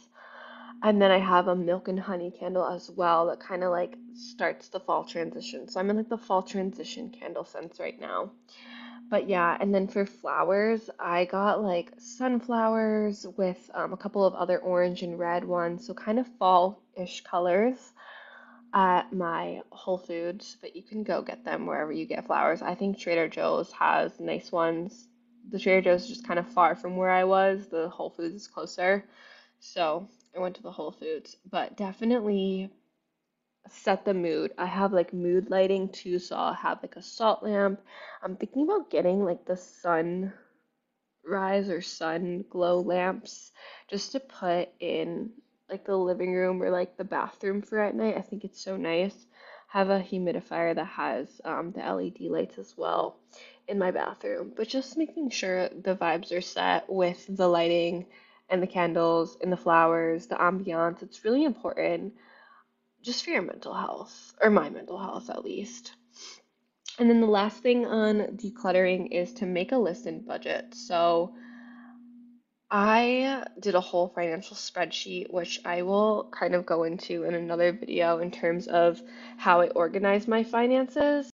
And 0.85 1.03
then 1.03 1.11
I 1.11 1.19
have 1.19 1.49
a 1.49 1.57
milk 1.57 1.89
and 1.89 1.99
honey 1.99 2.31
candle 2.31 2.65
as 2.65 2.89
well 2.89 3.27
that 3.27 3.41
kind 3.41 3.65
of 3.65 3.73
like 3.73 3.97
starts 4.15 4.69
the 4.69 4.79
fall 4.79 5.05
transition. 5.05 5.69
So 5.69 5.81
I'm 5.81 5.91
in 5.91 5.97
like 5.97 6.09
the 6.09 6.17
fall 6.17 6.43
transition 6.43 7.11
candle 7.11 7.45
scents 7.45 7.81
right 7.81 8.01
now. 8.01 8.31
But 9.11 9.29
yeah, 9.29 9.57
and 9.61 9.75
then 9.75 9.89
for 9.89 10.07
flowers, 10.07 10.91
I 11.01 11.25
got 11.25 11.61
like 11.61 11.91
sunflowers 11.99 13.27
with 13.37 13.69
um, 13.75 13.93
a 13.93 13.97
couple 13.97 14.25
of 14.25 14.35
other 14.35 14.59
orange 14.59 15.03
and 15.03 15.19
red 15.19 15.45
ones, 15.45 15.87
so 15.87 15.95
kind 15.95 16.21
of 16.21 16.29
fall-ish 16.39 17.23
colors 17.23 17.93
at 18.75 19.13
my 19.13 19.63
Whole 19.71 19.99
Foods, 19.99 20.57
but 20.61 20.77
you 20.77 20.83
can 20.83 21.03
go 21.03 21.23
get 21.23 21.45
them 21.45 21.67
wherever 21.67 21.93
you 21.93 22.07
get 22.07 22.27
flowers. 22.27 22.63
I 22.63 22.75
think 22.75 22.99
Trader 22.99 23.29
Joe's 23.29 23.73
has 23.73 24.19
nice 24.21 24.53
ones. 24.53 25.09
The 25.51 25.59
Trader 25.59 25.83
Joe's 25.83 26.03
is 26.03 26.09
just 26.09 26.27
kind 26.27 26.39
of 26.39 26.49
far 26.49 26.75
from 26.75 26.97
where 26.97 27.11
I 27.11 27.25
was. 27.25 27.69
The 27.69 27.89
Whole 27.89 28.11
Foods 28.11 28.35
is 28.35 28.47
closer. 28.47 29.05
So 29.61 30.09
I 30.37 30.41
went 30.41 30.57
to 30.57 30.63
the 30.63 30.73
Whole 30.73 30.93
Foods, 30.93 31.37
but 31.51 31.77
definitely 31.77 32.71
set 33.71 34.05
the 34.05 34.15
mood. 34.15 34.53
I 34.59 34.67
have 34.67 34.93
like 34.93 35.13
mood 35.13 35.51
lighting 35.51 35.89
too, 35.91 36.19
so 36.19 36.37
I'll 36.37 36.55
have 36.55 36.83
like 36.83 36.97
a 36.97 37.03
salt 37.03 37.43
lamp. 37.43 37.81
I'm 38.23 38.37
thinking 38.37 38.65
about 38.65 38.91
getting 38.91 39.25
like 39.25 39.45
the 39.45 39.57
sun 39.57 40.33
rise 41.25 41.69
or 41.69 41.83
sun 41.83 42.45
glow 42.49 42.81
lamps 42.81 43.53
just 43.89 44.13
to 44.13 44.21
put 44.21 44.69
in 44.81 45.31
like 45.71 45.85
the 45.85 45.97
living 45.97 46.33
room 46.33 46.63
or 46.63 46.71
like 46.71 46.97
the 46.97 47.05
bathroom 47.05 47.63
for 47.63 47.79
at 47.79 47.95
night. 47.95 48.17
I 48.17 48.23
think 48.23 48.45
it's 48.45 48.61
so 48.61 48.77
nice. 48.77 49.15
Have 49.69 49.91
a 49.91 50.01
humidifier 50.01 50.75
that 50.75 50.87
has 50.87 51.41
um, 51.45 51.73
the 51.73 51.85
LED 51.85 52.21
lights 52.21 52.59
as 52.59 52.75
well 52.77 53.17
in 53.67 53.79
my 53.79 53.91
bathroom, 53.91 54.53
but 54.57 54.67
just 54.67 54.97
making 54.97 55.29
sure 55.29 55.69
the 55.69 55.95
vibes 55.95 56.33
are 56.33 56.41
set 56.41 56.89
with 56.89 57.25
the 57.29 57.47
lighting 57.47 58.07
and 58.49 58.63
the 58.63 58.67
candles 58.67 59.37
and 59.43 59.53
the 59.53 59.57
flowers, 59.59 60.27
the 60.27 60.37
ambiance. 60.37 61.03
It's 61.03 61.25
really 61.25 61.45
important 61.45 62.15
just 63.03 63.25
for 63.25 63.31
your 63.31 63.43
mental 63.43 63.75
health, 63.75 64.35
or 64.41 64.51
my 64.51 64.71
mental 64.71 64.99
health 64.99 65.29
at 65.31 65.45
least. 65.45 65.93
And 66.99 67.09
then 67.09 67.21
the 67.21 67.27
last 67.27 67.63
thing 67.63 67.87
on 67.87 68.37
decluttering 68.37 69.13
is 69.13 69.33
to 69.35 69.47
make 69.47 69.73
a 69.73 69.79
list 69.79 70.07
and 70.07 70.27
budget. 70.27 70.75
So 70.75 71.35
I 72.71 73.45
did 73.59 73.75
a 73.75 73.81
whole 73.81 74.09
financial 74.09 74.57
spreadsheet, 74.57 75.33
which 75.33 75.61
I 75.65 75.83
will 75.83 76.29
kind 76.31 76.55
of 76.55 76.67
go 76.67 76.83
into 76.85 77.25
in 77.25 77.35
another 77.35 77.73
video 77.73 78.19
in 78.19 78.31
terms 78.31 78.67
of 78.69 79.01
how 79.39 79.63
I 79.63 79.69
organize 79.69 80.29
my 80.29 80.45
finances. 80.45 81.31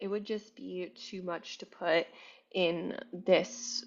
It 0.00 0.08
would 0.08 0.24
just 0.24 0.56
be 0.56 0.90
too 0.94 1.22
much 1.22 1.58
to 1.58 1.66
put 1.66 2.06
in 2.52 2.96
this 3.12 3.84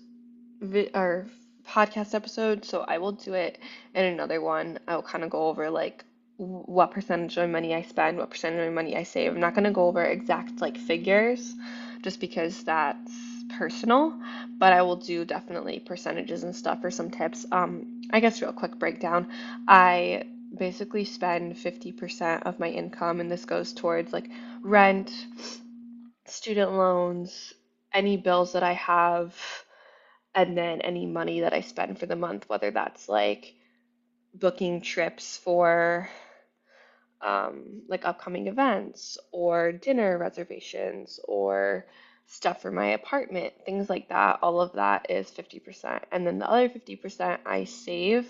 vi- 0.62 0.92
or 0.94 1.28
podcast 1.68 2.14
episode, 2.14 2.64
so 2.64 2.82
I 2.82 3.00
will 3.00 3.12
do 3.12 3.34
it 3.34 3.58
in 3.96 4.06
another 4.06 4.40
one. 4.40 4.80
I'll 4.88 5.02
kind 5.02 5.24
of 5.24 5.32
go 5.32 5.48
over 5.48 5.70
like 5.70 6.06
what 6.38 6.92
percentage 6.92 7.36
of 7.38 7.50
my 7.50 7.60
money 7.60 7.74
I 7.74 7.82
spend, 7.82 8.18
what 8.18 8.30
percentage 8.30 8.60
of 8.60 8.66
my 8.68 8.82
money 8.84 8.96
I 8.96 9.04
save. 9.04 9.34
I'm 9.34 9.40
not 9.40 9.56
going 9.56 9.64
to 9.64 9.72
go 9.72 9.88
over 9.88 10.04
exact 10.04 10.62
like 10.62 10.78
figures 10.78 11.54
just 12.04 12.20
because 12.20 12.64
that's 12.64 13.12
personal, 13.50 14.20
but 14.58 14.74
I 14.74 14.82
will 14.82 14.98
do 14.98 15.26
definitely 15.26 15.80
percentages 15.80 16.44
and 16.44 16.56
stuff 16.56 16.82
for 16.82 16.92
some 16.92 17.12
tips. 17.12 17.46
Um, 17.52 18.02
I 18.12 18.20
guess 18.20 18.42
real 18.42 18.54
quick 18.54 18.80
breakdown. 18.80 19.30
I 19.68 20.24
basically 20.58 21.06
spend 21.06 21.58
50% 21.58 22.44
of 22.44 22.60
my 22.60 22.70
income, 22.70 23.20
and 23.20 23.32
this 23.32 23.46
goes 23.46 23.74
towards 23.74 24.14
like 24.14 24.30
rent, 24.62 25.12
student 26.26 26.74
loans, 26.74 27.54
any 27.94 28.18
bills 28.18 28.54
that 28.54 28.64
I 28.64 28.74
have, 28.74 29.36
and 30.36 30.58
then 30.58 30.82
any 30.82 31.06
money 31.06 31.42
that 31.42 31.54
I 31.54 31.62
spend 31.62 32.00
for 32.00 32.06
the 32.06 32.16
month, 32.16 32.48
whether 32.50 32.72
that's 32.72 33.10
like 33.10 33.54
booking 34.34 34.82
trips 34.82 35.38
for 35.38 36.10
um, 37.22 37.82
like 37.88 38.06
upcoming 38.06 38.48
events 38.48 39.18
or 39.32 39.72
dinner 39.72 40.18
reservations 40.18 41.20
or 41.28 41.86
stuff 42.30 42.62
for 42.62 42.72
my 42.72 42.88
apartment, 42.88 43.54
things 43.66 43.90
like 43.90 44.10
that. 44.10 44.40
All 44.42 44.60
of 44.60 44.74
that 44.74 45.10
is 45.10 45.32
50%. 45.32 46.04
And 46.12 46.28
then 46.28 46.40
the 46.40 46.50
other 46.50 46.68
50% 46.68 47.40
I 47.46 47.64
save 47.64 48.30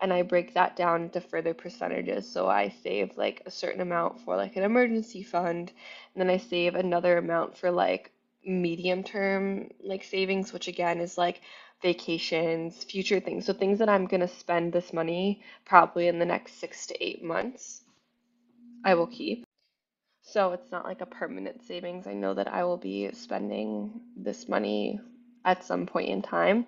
and 0.00 0.12
I 0.12 0.22
break 0.22 0.54
that 0.54 0.76
down 0.76 1.04
into 1.04 1.22
further 1.22 1.54
percentages. 1.54 2.30
So 2.30 2.46
I 2.46 2.68
save 2.82 3.16
like 3.16 3.42
a 3.46 3.50
certain 3.50 3.80
amount 3.80 4.20
for 4.20 4.36
like 4.36 4.56
an 4.56 4.64
emergency 4.64 5.22
fund, 5.22 5.72
and 6.14 6.20
then 6.20 6.30
I 6.30 6.36
save 6.36 6.74
another 6.74 7.16
amount 7.16 7.56
for 7.56 7.70
like 7.70 8.12
medium 8.44 9.02
term 9.02 9.70
like 9.82 10.04
savings, 10.04 10.52
which 10.52 10.68
again 10.68 11.00
is 11.00 11.16
like 11.16 11.40
vacations, 11.82 12.84
future 12.84 13.20
things. 13.20 13.46
So 13.46 13.54
things 13.54 13.78
that 13.78 13.88
I'm 13.88 14.06
going 14.06 14.20
to 14.20 14.28
spend 14.28 14.72
this 14.72 14.92
money 14.92 15.42
probably 15.64 16.08
in 16.08 16.18
the 16.18 16.26
next 16.26 16.60
6 16.60 16.88
to 16.88 17.04
8 17.04 17.24
months. 17.24 17.82
I 18.84 18.94
will 18.94 19.06
keep. 19.06 19.47
So 20.30 20.52
it's 20.52 20.70
not 20.70 20.84
like 20.84 21.00
a 21.00 21.06
permanent 21.06 21.62
savings. 21.66 22.06
I 22.06 22.12
know 22.12 22.34
that 22.34 22.48
I 22.48 22.64
will 22.64 22.76
be 22.76 23.10
spending 23.12 24.00
this 24.14 24.46
money 24.48 25.00
at 25.44 25.64
some 25.64 25.86
point 25.86 26.10
in 26.10 26.20
time. 26.20 26.66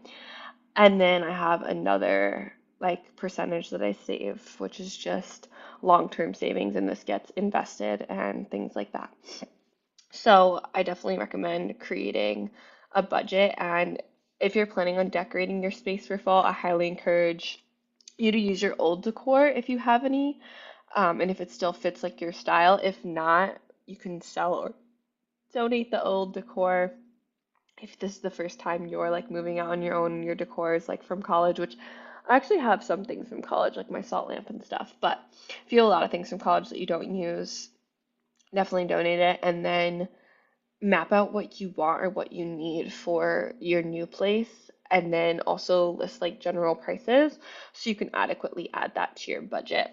And 0.76 0.98
then 0.98 1.22
I 1.22 1.32
have 1.32 1.62
another 1.62 2.54
like 2.80 3.14
percentage 3.16 3.70
that 3.70 3.82
I 3.82 3.92
save, 3.92 4.42
which 4.58 4.80
is 4.80 4.96
just 4.96 5.48
long-term 5.82 6.32
savings, 6.32 6.76
and 6.76 6.88
this 6.88 7.04
gets 7.04 7.28
invested 7.36 8.06
and 8.08 8.50
things 8.50 8.74
like 8.74 8.92
that. 8.92 9.12
So 10.10 10.60
I 10.74 10.82
definitely 10.82 11.18
recommend 11.18 11.78
creating 11.78 12.50
a 12.92 13.02
budget. 13.02 13.54
And 13.58 14.02
if 14.40 14.56
you're 14.56 14.66
planning 14.66 14.98
on 14.98 15.10
decorating 15.10 15.60
your 15.62 15.70
space 15.70 16.06
for 16.06 16.16
fall, 16.16 16.42
I 16.42 16.52
highly 16.52 16.88
encourage 16.88 17.62
you 18.16 18.32
to 18.32 18.38
use 18.38 18.62
your 18.62 18.74
old 18.78 19.02
decor 19.02 19.46
if 19.46 19.68
you 19.68 19.78
have 19.78 20.06
any 20.06 20.40
um, 20.94 21.20
and 21.20 21.30
if 21.30 21.40
it 21.40 21.50
still 21.50 21.72
fits 21.72 22.02
like 22.02 22.20
your 22.20 22.32
style. 22.32 22.80
If 22.82 23.04
not, 23.04 23.58
you 23.86 23.96
can 23.96 24.20
sell 24.20 24.54
or 24.54 24.74
donate 25.52 25.90
the 25.90 26.02
old 26.02 26.34
decor. 26.34 26.92
If 27.80 27.98
this 27.98 28.12
is 28.16 28.20
the 28.20 28.30
first 28.30 28.60
time 28.60 28.86
you're 28.86 29.10
like 29.10 29.30
moving 29.30 29.58
out 29.58 29.70
on 29.70 29.82
your 29.82 29.94
own, 29.94 30.22
your 30.22 30.34
decor 30.34 30.74
is 30.74 30.88
like 30.88 31.02
from 31.02 31.22
college, 31.22 31.58
which 31.58 31.76
I 32.28 32.36
actually 32.36 32.58
have 32.58 32.84
some 32.84 33.04
things 33.04 33.28
from 33.28 33.42
college, 33.42 33.76
like 33.76 33.90
my 33.90 34.02
salt 34.02 34.28
lamp 34.28 34.50
and 34.50 34.62
stuff. 34.62 34.94
But 35.00 35.20
if 35.66 35.72
you 35.72 35.78
have 35.78 35.86
a 35.86 35.90
lot 35.90 36.02
of 36.02 36.10
things 36.10 36.28
from 36.28 36.38
college 36.38 36.68
that 36.68 36.78
you 36.78 36.86
don't 36.86 37.14
use, 37.14 37.70
definitely 38.54 38.86
donate 38.88 39.20
it 39.20 39.40
and 39.42 39.64
then 39.64 40.08
map 40.82 41.12
out 41.12 41.32
what 41.32 41.60
you 41.60 41.72
want 41.76 42.02
or 42.02 42.10
what 42.10 42.32
you 42.32 42.44
need 42.44 42.92
for 42.92 43.54
your 43.60 43.82
new 43.82 44.06
place 44.06 44.70
and 44.90 45.12
then 45.12 45.40
also 45.40 45.90
list 45.90 46.20
like 46.20 46.40
general 46.40 46.74
prices 46.74 47.38
so 47.72 47.90
you 47.90 47.96
can 47.96 48.10
adequately 48.14 48.70
add 48.74 48.92
that 48.94 49.14
to 49.16 49.30
your 49.30 49.42
budget. 49.42 49.90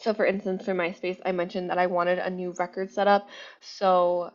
So 0.00 0.14
for 0.14 0.26
instance, 0.26 0.64
for 0.64 0.74
my 0.74 0.92
space, 0.92 1.18
I 1.24 1.32
mentioned 1.32 1.70
that 1.70 1.78
I 1.78 1.86
wanted 1.86 2.18
a 2.18 2.30
new 2.30 2.54
record 2.58 2.90
setup. 2.90 3.28
So 3.60 4.32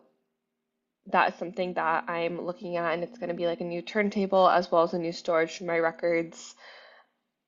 that 1.08 1.34
is 1.34 1.40
something 1.40 1.74
that 1.74 2.10
I'm 2.10 2.46
looking 2.46 2.78
at, 2.78 2.94
and 2.94 3.04
it's 3.04 3.18
going 3.18 3.30
to 3.30 3.36
be 3.36 3.48
like 3.48 3.62
a 3.62 3.66
new 3.66 3.82
turntable 3.82 4.50
as 4.50 4.72
well 4.72 4.84
as 4.84 4.94
a 4.94 5.00
new 5.00 5.12
storage 5.12 5.58
for 5.58 5.66
my 5.66 5.80
records 5.80 6.56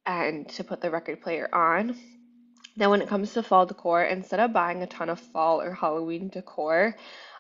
and 0.06 0.48
to 0.50 0.64
put 0.64 0.82
the 0.82 0.92
record 0.92 1.22
player 1.22 1.50
on. 1.54 1.96
Then 2.78 2.90
when 2.90 3.02
it 3.02 3.08
comes 3.08 3.34
to 3.34 3.44
fall 3.44 3.66
decor, 3.66 4.04
instead 4.04 4.42
of 4.42 4.52
buying 4.52 4.84
a 4.84 4.88
ton 4.88 5.10
of 5.10 5.20
fall 5.20 5.62
or 5.62 5.74
Halloween 5.74 6.28
decor, 6.28 6.96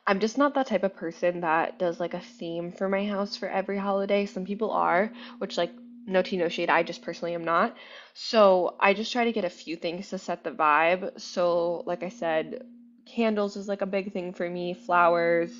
I'm 0.07 0.19
just 0.19 0.37
not 0.37 0.53
that 0.53 0.67
type 0.67 0.83
of 0.83 0.95
person 0.95 1.41
that 1.41 1.77
does 1.77 1.99
like 1.99 2.13
a 2.13 2.21
theme 2.21 2.71
for 2.71 2.87
my 2.87 3.05
house 3.05 3.35
for 3.35 3.49
every 3.49 3.77
holiday. 3.77 4.25
Some 4.25 4.45
people 4.45 4.71
are, 4.71 5.11
which 5.39 5.57
like 5.57 5.71
no 6.05 6.21
tea, 6.21 6.37
no 6.37 6.49
shade. 6.49 6.69
I 6.69 6.83
just 6.83 7.01
personally 7.01 7.33
am 7.33 7.43
not. 7.43 7.75
So 8.13 8.75
I 8.79 8.93
just 8.93 9.11
try 9.11 9.25
to 9.25 9.31
get 9.31 9.45
a 9.45 9.49
few 9.49 9.75
things 9.75 10.09
to 10.09 10.17
set 10.17 10.43
the 10.43 10.51
vibe. 10.51 11.19
So, 11.19 11.83
like 11.85 12.03
I 12.03 12.09
said, 12.09 12.63
candles 13.05 13.55
is 13.55 13.67
like 13.67 13.81
a 13.81 13.87
big 13.87 14.13
thing 14.13 14.33
for 14.33 14.49
me, 14.49 14.73
flowers. 14.73 15.51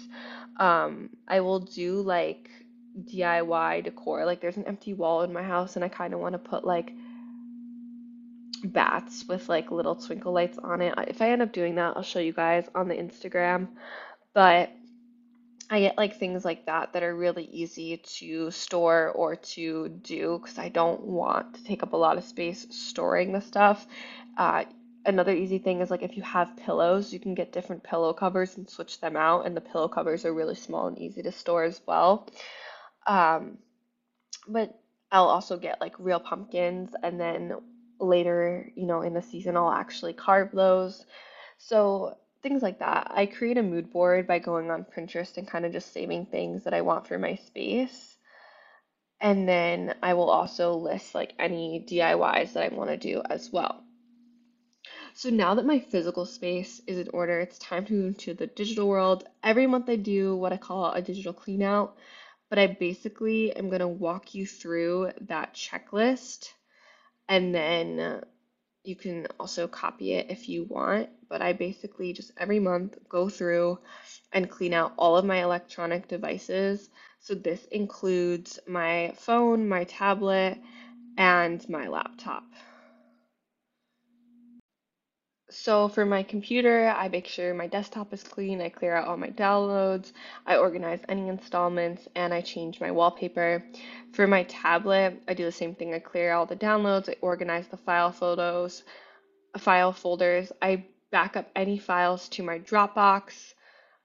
Um, 0.58 1.10
I 1.28 1.42
will 1.42 1.60
do 1.60 2.02
like 2.02 2.50
DIY 3.04 3.84
decor. 3.84 4.26
Like 4.26 4.42
there's 4.42 4.58
an 4.58 4.66
empty 4.66 4.94
wall 4.94 5.24
in 5.24 5.34
my 5.34 5.44
house 5.44 5.76
and 5.76 5.84
I 5.84 5.90
kind 5.90 6.14
of 6.14 6.20
want 6.20 6.34
to 6.34 6.40
put 6.40 6.66
like 6.66 6.94
bats 8.64 9.26
with 9.28 9.50
like 9.50 9.72
little 9.72 9.96
twinkle 9.96 10.34
lights 10.34 10.58
on 10.58 10.82
it. 10.82 10.94
If 11.08 11.22
I 11.22 11.32
end 11.32 11.42
up 11.42 11.52
doing 11.54 11.76
that, 11.76 11.96
I'll 11.96 12.04
show 12.04 12.20
you 12.20 12.34
guys 12.34 12.68
on 12.74 12.88
the 12.88 12.96
Instagram. 12.96 13.68
But 14.34 14.72
I 15.70 15.80
get 15.80 15.98
like 15.98 16.20
things 16.20 16.46
like 16.46 16.68
that 16.68 16.94
that 16.94 17.04
are 17.04 17.16
really 17.16 17.46
easy 17.46 17.98
to 17.98 18.52
store 18.52 19.12
or 19.16 19.36
to 19.36 19.90
do 19.90 20.40
because 20.40 20.60
I 20.60 20.70
don't 20.70 21.02
want 21.02 21.56
to 21.56 21.64
take 21.64 21.82
up 21.82 21.94
a 21.94 21.98
lot 21.98 22.18
of 22.18 22.24
space 22.24 22.68
storing 22.70 23.32
the 23.32 23.42
stuff. 23.42 23.88
Uh, 24.38 24.66
another 25.06 25.34
easy 25.34 25.58
thing 25.58 25.82
is 25.82 25.90
like 25.90 26.04
if 26.04 26.18
you 26.18 26.24
have 26.24 26.56
pillows, 26.58 27.12
you 27.12 27.20
can 27.20 27.34
get 27.34 27.52
different 27.52 27.84
pillow 27.84 28.14
covers 28.14 28.58
and 28.58 28.70
switch 28.70 29.02
them 29.02 29.16
out, 29.16 29.46
and 29.48 29.58
the 29.58 29.62
pillow 29.62 29.88
covers 29.88 30.24
are 30.26 30.34
really 30.34 30.56
small 30.56 30.88
and 30.88 31.00
easy 31.00 31.24
to 31.24 31.32
store 31.32 31.64
as 31.64 31.82
well. 31.88 32.28
Um, 33.08 33.58
but 34.48 34.80
I'll 35.12 35.30
also 35.30 35.58
get 35.58 35.82
like 35.82 35.96
real 35.98 36.20
pumpkins, 36.20 36.94
and 37.02 37.20
then 37.20 37.54
later, 38.00 38.72
you 38.76 38.86
know, 38.86 39.02
in 39.02 39.14
the 39.14 39.22
season, 39.24 39.58
I'll 39.58 39.72
actually 39.72 40.14
carve 40.14 40.52
those. 40.52 41.06
So 41.58 42.18
things 42.46 42.62
like 42.62 42.78
that. 42.78 43.08
I 43.10 43.26
create 43.26 43.58
a 43.58 43.64
mood 43.64 43.92
board 43.92 44.28
by 44.28 44.38
going 44.38 44.70
on 44.70 44.86
Pinterest 44.86 45.36
and 45.38 45.48
kind 45.48 45.66
of 45.66 45.72
just 45.72 45.92
saving 45.92 46.28
things 46.28 46.64
that 46.66 46.76
I 46.76 46.82
want 46.82 47.08
for 47.08 47.18
my 47.18 47.38
space. 47.38 48.18
And 49.20 49.50
then 49.50 49.96
I 50.04 50.14
will 50.14 50.30
also 50.30 50.76
list 50.76 51.16
like 51.16 51.34
any 51.40 51.84
DIYs 51.90 52.54
that 52.54 52.72
I 52.72 52.76
want 52.76 52.92
to 52.92 52.98
do 52.98 53.24
as 53.28 53.52
well. 53.52 53.84
So 55.16 55.32
now 55.32 55.56
that 55.56 55.66
my 55.66 55.80
physical 55.80 56.28
space 56.28 56.82
is 56.86 57.00
in 57.00 57.10
order, 57.10 57.40
it's 57.40 57.58
time 57.58 57.84
to 57.86 57.94
move 57.94 58.18
to 58.20 58.36
the 58.36 58.46
digital 58.46 58.88
world. 58.88 59.24
Every 59.42 59.66
month 59.66 59.90
I 59.90 59.96
do 59.96 60.36
what 60.36 60.54
I 60.54 60.58
call 60.58 60.92
a 60.92 61.02
digital 61.02 61.34
clean 61.34 61.64
out, 61.64 61.98
but 62.52 62.60
I 62.60 62.68
basically 62.68 63.56
am 63.56 63.70
going 63.70 63.80
to 63.80 63.88
walk 63.88 64.36
you 64.36 64.46
through 64.46 65.14
that 65.22 65.56
checklist 65.56 66.50
and 67.28 67.56
then 67.56 68.22
you 68.88 68.96
can 68.96 69.28
also 69.40 69.68
copy 69.68 70.14
it 70.14 70.28
if 70.30 70.50
you 70.50 70.66
want, 70.66 71.10
but 71.30 71.42
I 71.42 71.54
basically 71.54 72.14
just 72.14 72.32
every 72.38 72.60
month 72.60 72.98
go 73.10 73.30
through 73.30 73.80
and 74.32 74.50
clean 74.50 74.74
out 74.74 74.94
all 74.98 75.18
of 75.18 75.26
my 75.26 75.44
electronic 75.44 76.08
devices. 76.08 76.90
So 77.20 77.34
this 77.36 77.66
includes 77.66 78.60
my 78.68 79.14
phone, 79.18 79.68
my 79.68 79.86
tablet, 79.86 80.60
and 81.18 81.68
my 81.70 81.88
laptop. 81.88 82.44
So 85.58 85.88
for 85.88 86.06
my 86.06 86.22
computer, 86.22 86.94
I 86.96 87.08
make 87.08 87.28
sure 87.28 87.54
my 87.54 87.68
desktop 87.68 88.12
is 88.14 88.24
clean, 88.24 88.60
I 88.62 88.68
clear 88.68 88.94
out 88.94 89.08
all 89.08 89.16
my 89.16 89.30
downloads, 89.30 90.12
I 90.46 90.58
organize 90.58 91.00
any 91.08 91.30
installments, 91.30 92.10
and 92.14 92.34
I 92.34 92.42
change 92.42 92.82
my 92.82 92.92
wallpaper. 92.92 93.64
For 94.12 94.28
my 94.28 94.44
tablet, 94.44 95.24
I 95.30 95.34
do 95.34 95.46
the 95.46 95.54
same 95.54 95.74
thing. 95.74 95.94
I 95.94 96.00
clear 96.00 96.34
all 96.34 96.46
the 96.46 96.58
downloads, 96.58 97.08
I 97.08 97.16
organize 97.22 97.70
the 97.70 97.78
file 97.78 98.12
photos, 98.12 98.84
file 99.58 99.94
folders, 99.94 100.52
I 100.62 100.84
back 101.10 101.38
up 101.38 101.50
any 101.56 101.78
files 101.78 102.28
to 102.30 102.44
my 102.44 102.60
Dropbox, 102.60 103.54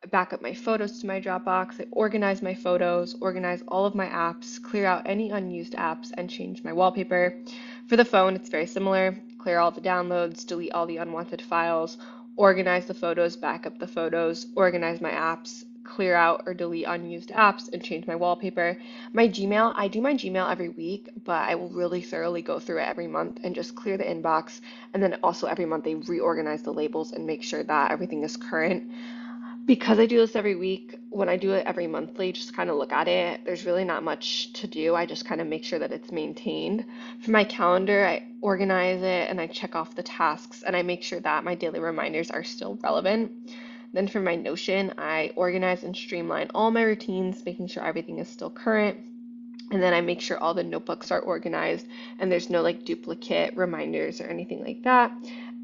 I 0.04 0.06
back 0.06 0.32
up 0.32 0.40
my 0.40 0.54
photos 0.54 1.00
to 1.00 1.06
my 1.08 1.20
Dropbox, 1.20 1.80
I 1.80 1.86
organize 1.90 2.42
my 2.42 2.54
photos, 2.54 3.16
organize 3.20 3.64
all 3.66 3.86
of 3.86 3.96
my 3.96 4.06
apps, 4.06 4.62
clear 4.62 4.86
out 4.86 5.02
any 5.04 5.32
unused 5.32 5.72
apps, 5.72 6.12
and 6.16 6.30
change 6.30 6.62
my 6.62 6.72
wallpaper. 6.72 7.42
For 7.88 7.96
the 7.96 8.04
phone, 8.04 8.36
it's 8.36 8.48
very 8.48 8.66
similar 8.66 9.16
clear 9.40 9.58
all 9.58 9.70
the 9.70 9.80
downloads, 9.80 10.46
delete 10.46 10.72
all 10.72 10.86
the 10.86 10.98
unwanted 10.98 11.40
files, 11.40 11.96
organize 12.36 12.84
the 12.86 12.94
photos, 12.94 13.36
back 13.36 13.66
up 13.66 13.78
the 13.78 13.86
photos, 13.86 14.46
organize 14.54 15.00
my 15.00 15.10
apps, 15.10 15.64
clear 15.82 16.14
out 16.14 16.42
or 16.46 16.52
delete 16.52 16.86
unused 16.86 17.30
apps, 17.30 17.72
and 17.72 17.82
change 17.82 18.06
my 18.06 18.14
wallpaper. 18.14 18.76
My 19.14 19.26
Gmail, 19.26 19.72
I 19.74 19.88
do 19.88 20.02
my 20.02 20.12
Gmail 20.12 20.50
every 20.50 20.68
week, 20.68 21.08
but 21.24 21.48
I 21.48 21.54
will 21.54 21.70
really 21.70 22.02
thoroughly 22.02 22.42
go 22.42 22.58
through 22.58 22.80
it 22.80 22.88
every 22.88 23.06
month 23.06 23.40
and 23.42 23.54
just 23.54 23.74
clear 23.74 23.96
the 23.96 24.04
inbox. 24.04 24.60
And 24.92 25.02
then 25.02 25.18
also 25.22 25.46
every 25.46 25.64
month, 25.64 25.84
they 25.84 25.94
reorganize 25.94 26.62
the 26.62 26.72
labels 26.72 27.12
and 27.12 27.26
make 27.26 27.42
sure 27.42 27.62
that 27.62 27.90
everything 27.90 28.22
is 28.22 28.36
current 28.36 28.90
because 29.70 30.00
I 30.00 30.06
do 30.06 30.16
this 30.16 30.34
every 30.34 30.56
week, 30.56 30.98
when 31.10 31.28
I 31.28 31.36
do 31.36 31.52
it 31.52 31.64
every 31.64 31.86
monthly, 31.86 32.32
just 32.32 32.56
kind 32.56 32.70
of 32.70 32.76
look 32.76 32.92
at 32.92 33.06
it, 33.06 33.42
there's 33.44 33.64
really 33.64 33.84
not 33.84 34.02
much 34.02 34.52
to 34.54 34.66
do. 34.66 34.96
I 34.96 35.06
just 35.06 35.24
kind 35.24 35.40
of 35.40 35.46
make 35.46 35.62
sure 35.62 35.78
that 35.78 35.92
it's 35.92 36.10
maintained. 36.10 36.84
For 37.20 37.30
my 37.30 37.44
calendar, 37.44 38.04
I 38.04 38.24
organize 38.40 39.00
it 39.00 39.30
and 39.30 39.40
I 39.40 39.46
check 39.46 39.76
off 39.76 39.94
the 39.94 40.02
tasks 40.02 40.64
and 40.64 40.74
I 40.74 40.82
make 40.82 41.04
sure 41.04 41.20
that 41.20 41.44
my 41.44 41.54
daily 41.54 41.78
reminders 41.78 42.32
are 42.32 42.42
still 42.42 42.80
relevant. 42.82 43.30
Then 43.92 44.08
for 44.08 44.18
my 44.18 44.34
Notion, 44.34 44.92
I 44.98 45.30
organize 45.36 45.84
and 45.84 45.94
streamline 45.94 46.50
all 46.52 46.72
my 46.72 46.82
routines, 46.82 47.46
making 47.46 47.68
sure 47.68 47.84
everything 47.84 48.18
is 48.18 48.26
still 48.26 48.50
current. 48.50 48.98
And 49.70 49.80
then 49.80 49.94
I 49.94 50.00
make 50.00 50.20
sure 50.20 50.36
all 50.36 50.52
the 50.52 50.64
notebooks 50.64 51.12
are 51.12 51.20
organized 51.20 51.86
and 52.18 52.32
there's 52.32 52.50
no 52.50 52.60
like 52.60 52.84
duplicate 52.84 53.56
reminders 53.56 54.20
or 54.20 54.24
anything 54.24 54.64
like 54.64 54.82
that. 54.82 55.12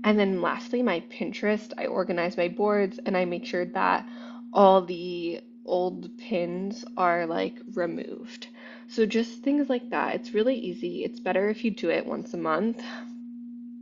And 0.04 0.18
then 0.18 0.40
lastly, 0.40 0.82
my 0.82 1.00
Pinterest, 1.10 1.72
I 1.76 1.86
organize 1.86 2.36
my 2.36 2.48
boards 2.48 2.98
and 3.04 3.16
I 3.16 3.24
make 3.24 3.44
sure 3.44 3.64
that 3.66 4.08
all 4.52 4.82
the 4.82 5.40
old 5.64 6.16
pins 6.18 6.84
are 6.96 7.26
like 7.26 7.58
removed. 7.74 8.46
So 8.88 9.04
just 9.04 9.42
things 9.42 9.68
like 9.68 9.90
that. 9.90 10.14
It's 10.14 10.34
really 10.34 10.56
easy. 10.56 11.04
It's 11.04 11.20
better 11.20 11.48
if 11.48 11.64
you 11.64 11.72
do 11.72 11.90
it 11.90 12.06
once 12.06 12.34
a 12.34 12.38
month. 12.38 12.82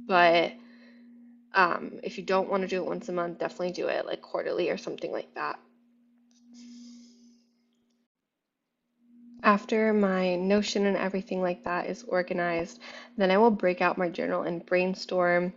But 0.06 0.54
um, 1.54 2.00
if 2.02 2.18
you 2.18 2.24
don't 2.24 2.50
want 2.50 2.62
to 2.62 2.68
do 2.68 2.82
it 2.82 2.86
once 2.86 3.08
a 3.08 3.12
month, 3.12 3.38
definitely 3.38 3.72
do 3.72 3.88
it 3.88 4.06
like 4.06 4.22
quarterly 4.22 4.70
or 4.70 4.76
something 4.76 5.12
like 5.12 5.32
that. 5.34 5.58
After 9.42 9.92
my 9.92 10.36
Notion 10.36 10.86
and 10.86 10.96
everything 10.96 11.42
like 11.42 11.64
that 11.64 11.86
is 11.86 12.02
organized, 12.04 12.80
then 13.18 13.30
I 13.30 13.36
will 13.36 13.50
break 13.50 13.82
out 13.82 13.98
my 13.98 14.08
journal 14.08 14.42
and 14.42 14.64
brainstorm 14.64 15.52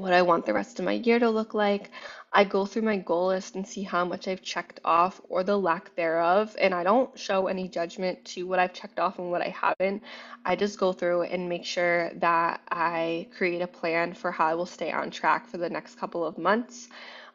what 0.00 0.12
I 0.12 0.22
want 0.22 0.46
the 0.46 0.54
rest 0.54 0.78
of 0.78 0.84
my 0.84 0.92
year 0.92 1.18
to 1.18 1.30
look 1.30 1.54
like. 1.54 1.90
I 2.32 2.44
go 2.44 2.64
through 2.64 2.82
my 2.82 2.96
goal 2.96 3.28
list 3.28 3.56
and 3.56 3.66
see 3.66 3.82
how 3.82 4.04
much 4.04 4.28
I've 4.28 4.42
checked 4.42 4.80
off 4.84 5.20
or 5.28 5.42
the 5.42 5.58
lack 5.58 5.94
thereof, 5.96 6.56
and 6.60 6.72
I 6.72 6.84
don't 6.84 7.18
show 7.18 7.48
any 7.48 7.68
judgment 7.68 8.24
to 8.26 8.44
what 8.44 8.58
I've 8.58 8.72
checked 8.72 9.00
off 9.00 9.18
and 9.18 9.30
what 9.30 9.42
I 9.42 9.48
haven't. 9.48 10.02
I 10.44 10.56
just 10.56 10.78
go 10.78 10.92
through 10.92 11.22
and 11.22 11.48
make 11.48 11.64
sure 11.64 12.10
that 12.14 12.60
I 12.70 13.28
create 13.36 13.62
a 13.62 13.66
plan 13.66 14.14
for 14.14 14.30
how 14.30 14.46
I 14.46 14.54
will 14.54 14.66
stay 14.66 14.92
on 14.92 15.10
track 15.10 15.48
for 15.48 15.58
the 15.58 15.70
next 15.70 15.98
couple 15.98 16.24
of 16.24 16.38
months. 16.38 16.88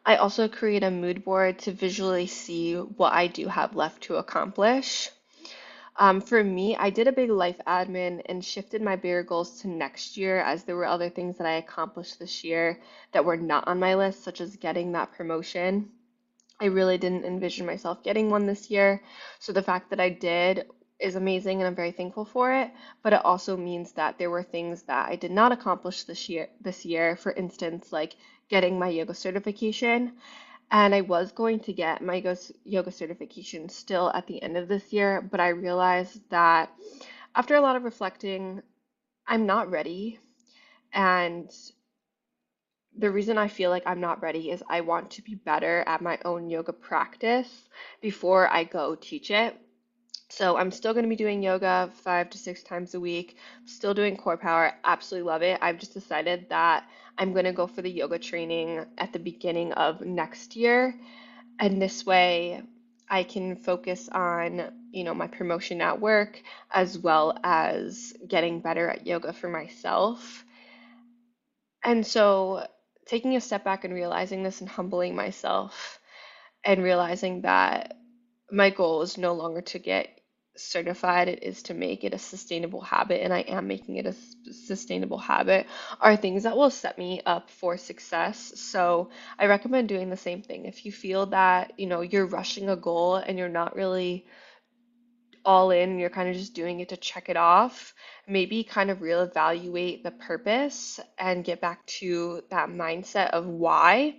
I 0.04 0.16
also 0.16 0.48
create 0.48 0.82
a 0.82 0.90
mood 0.90 1.24
board 1.24 1.58
to 1.60 1.72
visually 1.72 2.26
see 2.26 2.74
what 2.74 3.12
I 3.12 3.26
do 3.26 3.48
have 3.48 3.76
left 3.76 4.04
to 4.04 4.16
accomplish. 4.16 5.10
Um, 5.98 6.20
for 6.20 6.44
me, 6.44 6.76
I 6.76 6.90
did 6.90 7.08
a 7.08 7.12
big 7.12 7.30
life 7.30 7.58
admin 7.66 8.20
and 8.26 8.44
shifted 8.44 8.82
my 8.82 8.96
bigger 8.96 9.22
goals 9.22 9.60
to 9.60 9.68
next 9.68 10.16
year 10.16 10.40
as 10.40 10.64
there 10.64 10.76
were 10.76 10.84
other 10.84 11.08
things 11.08 11.38
that 11.38 11.46
I 11.46 11.54
accomplished 11.54 12.18
this 12.18 12.44
year 12.44 12.80
that 13.12 13.24
were 13.24 13.36
not 13.36 13.66
on 13.66 13.78
my 13.80 13.94
list, 13.94 14.22
such 14.22 14.40
as 14.40 14.56
getting 14.56 14.92
that 14.92 15.12
promotion. 15.12 15.90
I 16.60 16.66
really 16.66 16.98
didn't 16.98 17.24
envision 17.24 17.66
myself 17.66 18.02
getting 18.02 18.30
one 18.30 18.46
this 18.46 18.70
year. 18.70 19.02
So 19.40 19.52
the 19.52 19.62
fact 19.62 19.90
that 19.90 20.00
I 20.00 20.10
did 20.10 20.66
is 20.98 21.14
amazing 21.16 21.60
and 21.60 21.66
I'm 21.66 21.74
very 21.74 21.92
thankful 21.92 22.24
for 22.24 22.52
it, 22.54 22.70
but 23.02 23.12
it 23.12 23.24
also 23.24 23.56
means 23.56 23.92
that 23.92 24.18
there 24.18 24.30
were 24.30 24.42
things 24.42 24.82
that 24.84 25.08
I 25.10 25.16
did 25.16 25.30
not 25.30 25.52
accomplish 25.52 26.04
this 26.04 26.28
year 26.28 26.48
this 26.60 26.84
year, 26.86 27.16
for 27.16 27.32
instance, 27.32 27.92
like 27.92 28.16
getting 28.48 28.78
my 28.78 28.88
yoga 28.88 29.14
certification. 29.14 30.12
And 30.70 30.94
I 30.94 31.00
was 31.02 31.32
going 31.32 31.60
to 31.60 31.72
get 31.72 32.02
my 32.02 32.22
yoga 32.64 32.90
certification 32.90 33.68
still 33.68 34.10
at 34.14 34.26
the 34.26 34.42
end 34.42 34.56
of 34.56 34.68
this 34.68 34.92
year, 34.92 35.22
but 35.22 35.40
I 35.40 35.48
realized 35.48 36.28
that 36.30 36.70
after 37.34 37.54
a 37.54 37.60
lot 37.60 37.76
of 37.76 37.84
reflecting, 37.84 38.62
I'm 39.26 39.46
not 39.46 39.70
ready. 39.70 40.18
And 40.92 41.50
the 42.98 43.10
reason 43.10 43.38
I 43.38 43.48
feel 43.48 43.70
like 43.70 43.84
I'm 43.86 44.00
not 44.00 44.22
ready 44.22 44.50
is 44.50 44.62
I 44.68 44.80
want 44.80 45.10
to 45.12 45.22
be 45.22 45.34
better 45.34 45.84
at 45.86 46.00
my 46.00 46.18
own 46.24 46.48
yoga 46.48 46.72
practice 46.72 47.68
before 48.00 48.48
I 48.48 48.64
go 48.64 48.94
teach 48.94 49.30
it. 49.30 49.56
So 50.28 50.56
I'm 50.56 50.72
still 50.72 50.92
going 50.92 51.04
to 51.04 51.08
be 51.08 51.16
doing 51.16 51.42
yoga 51.42 51.90
five 52.02 52.30
to 52.30 52.38
six 52.38 52.62
times 52.62 52.94
a 52.94 53.00
week. 53.00 53.36
Still 53.64 53.94
doing 53.94 54.16
core 54.16 54.36
power. 54.36 54.72
Absolutely 54.84 55.26
love 55.30 55.42
it. 55.42 55.58
I've 55.62 55.78
just 55.78 55.94
decided 55.94 56.48
that 56.48 56.88
I'm 57.16 57.32
going 57.32 57.44
to 57.44 57.52
go 57.52 57.66
for 57.66 57.80
the 57.80 57.90
yoga 57.90 58.18
training 58.18 58.84
at 58.98 59.12
the 59.12 59.18
beginning 59.18 59.72
of 59.72 60.00
next 60.00 60.56
year. 60.56 60.94
And 61.60 61.80
this 61.80 62.04
way 62.04 62.62
I 63.08 63.22
can 63.22 63.56
focus 63.56 64.08
on, 64.10 64.72
you 64.90 65.04
know, 65.04 65.14
my 65.14 65.28
promotion 65.28 65.80
at 65.80 66.00
work 66.00 66.42
as 66.72 66.98
well 66.98 67.38
as 67.44 68.12
getting 68.26 68.60
better 68.60 68.88
at 68.88 69.06
yoga 69.06 69.32
for 69.32 69.48
myself. 69.48 70.44
And 71.84 72.04
so 72.04 72.66
taking 73.06 73.36
a 73.36 73.40
step 73.40 73.62
back 73.62 73.84
and 73.84 73.94
realizing 73.94 74.42
this 74.42 74.60
and 74.60 74.68
humbling 74.68 75.14
myself 75.14 76.00
and 76.64 76.82
realizing 76.82 77.42
that 77.42 77.96
my 78.50 78.70
goal 78.70 79.02
is 79.02 79.18
no 79.18 79.34
longer 79.34 79.60
to 79.60 79.78
get 79.78 80.08
certified 80.56 81.28
it 81.28 81.42
is 81.42 81.62
to 81.62 81.74
make 81.74 82.04
it 82.04 82.14
a 82.14 82.18
sustainable 82.18 82.80
habit 82.80 83.22
and 83.22 83.32
I 83.32 83.40
am 83.40 83.68
making 83.68 83.96
it 83.96 84.06
a 84.06 84.14
sustainable 84.52 85.18
habit 85.18 85.66
are 86.00 86.16
things 86.16 86.44
that 86.44 86.56
will 86.56 86.70
set 86.70 86.98
me 86.98 87.20
up 87.26 87.50
for 87.50 87.76
success. 87.76 88.52
So 88.56 89.10
I 89.38 89.46
recommend 89.46 89.88
doing 89.88 90.10
the 90.10 90.16
same 90.16 90.42
thing. 90.42 90.64
If 90.64 90.84
you 90.84 90.92
feel 90.92 91.26
that, 91.26 91.78
you 91.78 91.86
know, 91.86 92.00
you're 92.00 92.26
rushing 92.26 92.68
a 92.68 92.76
goal 92.76 93.16
and 93.16 93.38
you're 93.38 93.48
not 93.48 93.76
really 93.76 94.26
all 95.44 95.70
in, 95.70 95.98
you're 95.98 96.10
kind 96.10 96.28
of 96.28 96.34
just 96.34 96.54
doing 96.54 96.80
it 96.80 96.88
to 96.88 96.96
check 96.96 97.28
it 97.28 97.36
off, 97.36 97.94
maybe 98.26 98.64
kind 98.64 98.90
of 98.90 98.98
reevaluate 98.98 100.02
the 100.02 100.10
purpose 100.10 100.98
and 101.18 101.44
get 101.44 101.60
back 101.60 101.84
to 101.86 102.42
that 102.50 102.68
mindset 102.68 103.30
of 103.30 103.46
why 103.46 104.16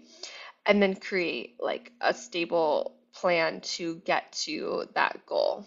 and 0.66 0.82
then 0.82 0.96
create 0.96 1.56
like 1.60 1.92
a 2.00 2.14
stable 2.14 2.97
plan 3.22 3.62
to 3.62 3.96
get 4.06 4.32
to 4.32 4.88
that 4.94 5.26
goal. 5.26 5.66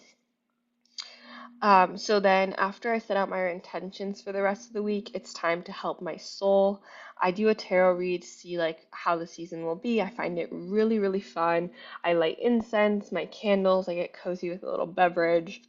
Um, 1.62 1.98
so 1.98 2.20
then 2.20 2.54
after 2.54 2.90
I 2.90 2.98
set 2.98 3.18
out 3.18 3.28
my 3.28 3.50
intentions 3.50 4.22
for 4.22 4.32
the 4.32 4.42
rest 4.42 4.68
of 4.68 4.72
the 4.72 4.82
week, 4.82 5.10
it's 5.14 5.34
time 5.34 5.62
to 5.64 5.72
help 5.72 6.00
my 6.00 6.16
soul. 6.16 6.82
I 7.20 7.32
do 7.32 7.48
a 7.48 7.54
tarot 7.54 7.96
read 7.96 8.22
to 8.22 8.28
see 8.28 8.56
like 8.56 8.86
how 8.92 9.16
the 9.16 9.26
season 9.26 9.64
will 9.64 9.74
be. 9.76 10.00
I 10.00 10.08
find 10.08 10.38
it 10.38 10.48
really, 10.50 10.98
really 10.98 11.20
fun. 11.20 11.70
I 12.02 12.14
light 12.14 12.38
incense, 12.40 13.12
my 13.12 13.26
candles, 13.26 13.88
I 13.88 13.94
get 13.94 14.14
cozy 14.14 14.48
with 14.48 14.62
a 14.62 14.70
little 14.70 14.86
beverage. 14.86 15.62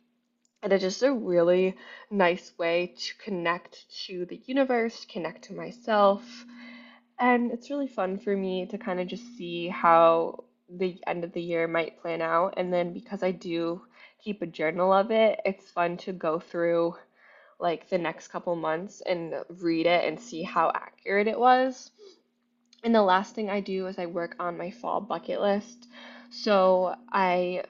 And 0.64 0.72
it's 0.72 0.84
just 0.84 1.04
a 1.04 1.12
really 1.12 1.76
nice 2.10 2.54
way 2.58 2.94
to 2.96 3.18
connect 3.18 3.86
to 4.06 4.26
the 4.26 4.40
universe, 4.46 5.06
connect 5.12 5.46
to 5.46 5.54
myself. 5.54 6.24
And 7.20 7.52
it's 7.52 7.70
really 7.70 7.88
fun 7.88 8.20
for 8.20 8.36
me 8.36 8.68
to 8.68 8.78
kind 8.78 9.00
of 9.00 9.08
just 9.08 9.36
see 9.36 9.68
how 9.68 10.46
the 10.78 11.02
end 11.08 11.24
of 11.24 11.34
the 11.34 11.42
year 11.42 11.68
might 11.68 12.02
plan 12.02 12.22
out. 12.22 12.56
And 12.58 12.72
then 12.72 12.94
because 12.94 13.24
I 13.24 13.32
do 13.32 13.82
keep 14.24 14.42
a 14.42 14.48
journal 14.48 14.94
of 14.94 15.12
it, 15.12 15.40
it's 15.46 15.72
fun 15.72 15.98
to 15.98 16.14
go 16.14 16.40
through 16.40 16.96
like 17.60 17.90
the 17.90 17.98
next 17.98 18.30
couple 18.30 18.56
months 18.56 19.02
and 19.02 19.36
read 19.50 19.86
it 19.86 20.06
and 20.06 20.20
see 20.20 20.42
how 20.44 20.72
accurate 20.74 21.28
it 21.28 21.40
was. 21.40 21.92
And 22.84 22.96
the 22.96 23.04
last 23.04 23.36
thing 23.36 23.50
I 23.50 23.60
do 23.60 23.88
is 23.88 24.00
I 24.00 24.08
work 24.08 24.36
on 24.40 24.58
my 24.58 24.72
fall 24.72 25.02
bucket 25.02 25.40
list. 25.42 25.88
So 26.32 26.96
I 27.12 27.64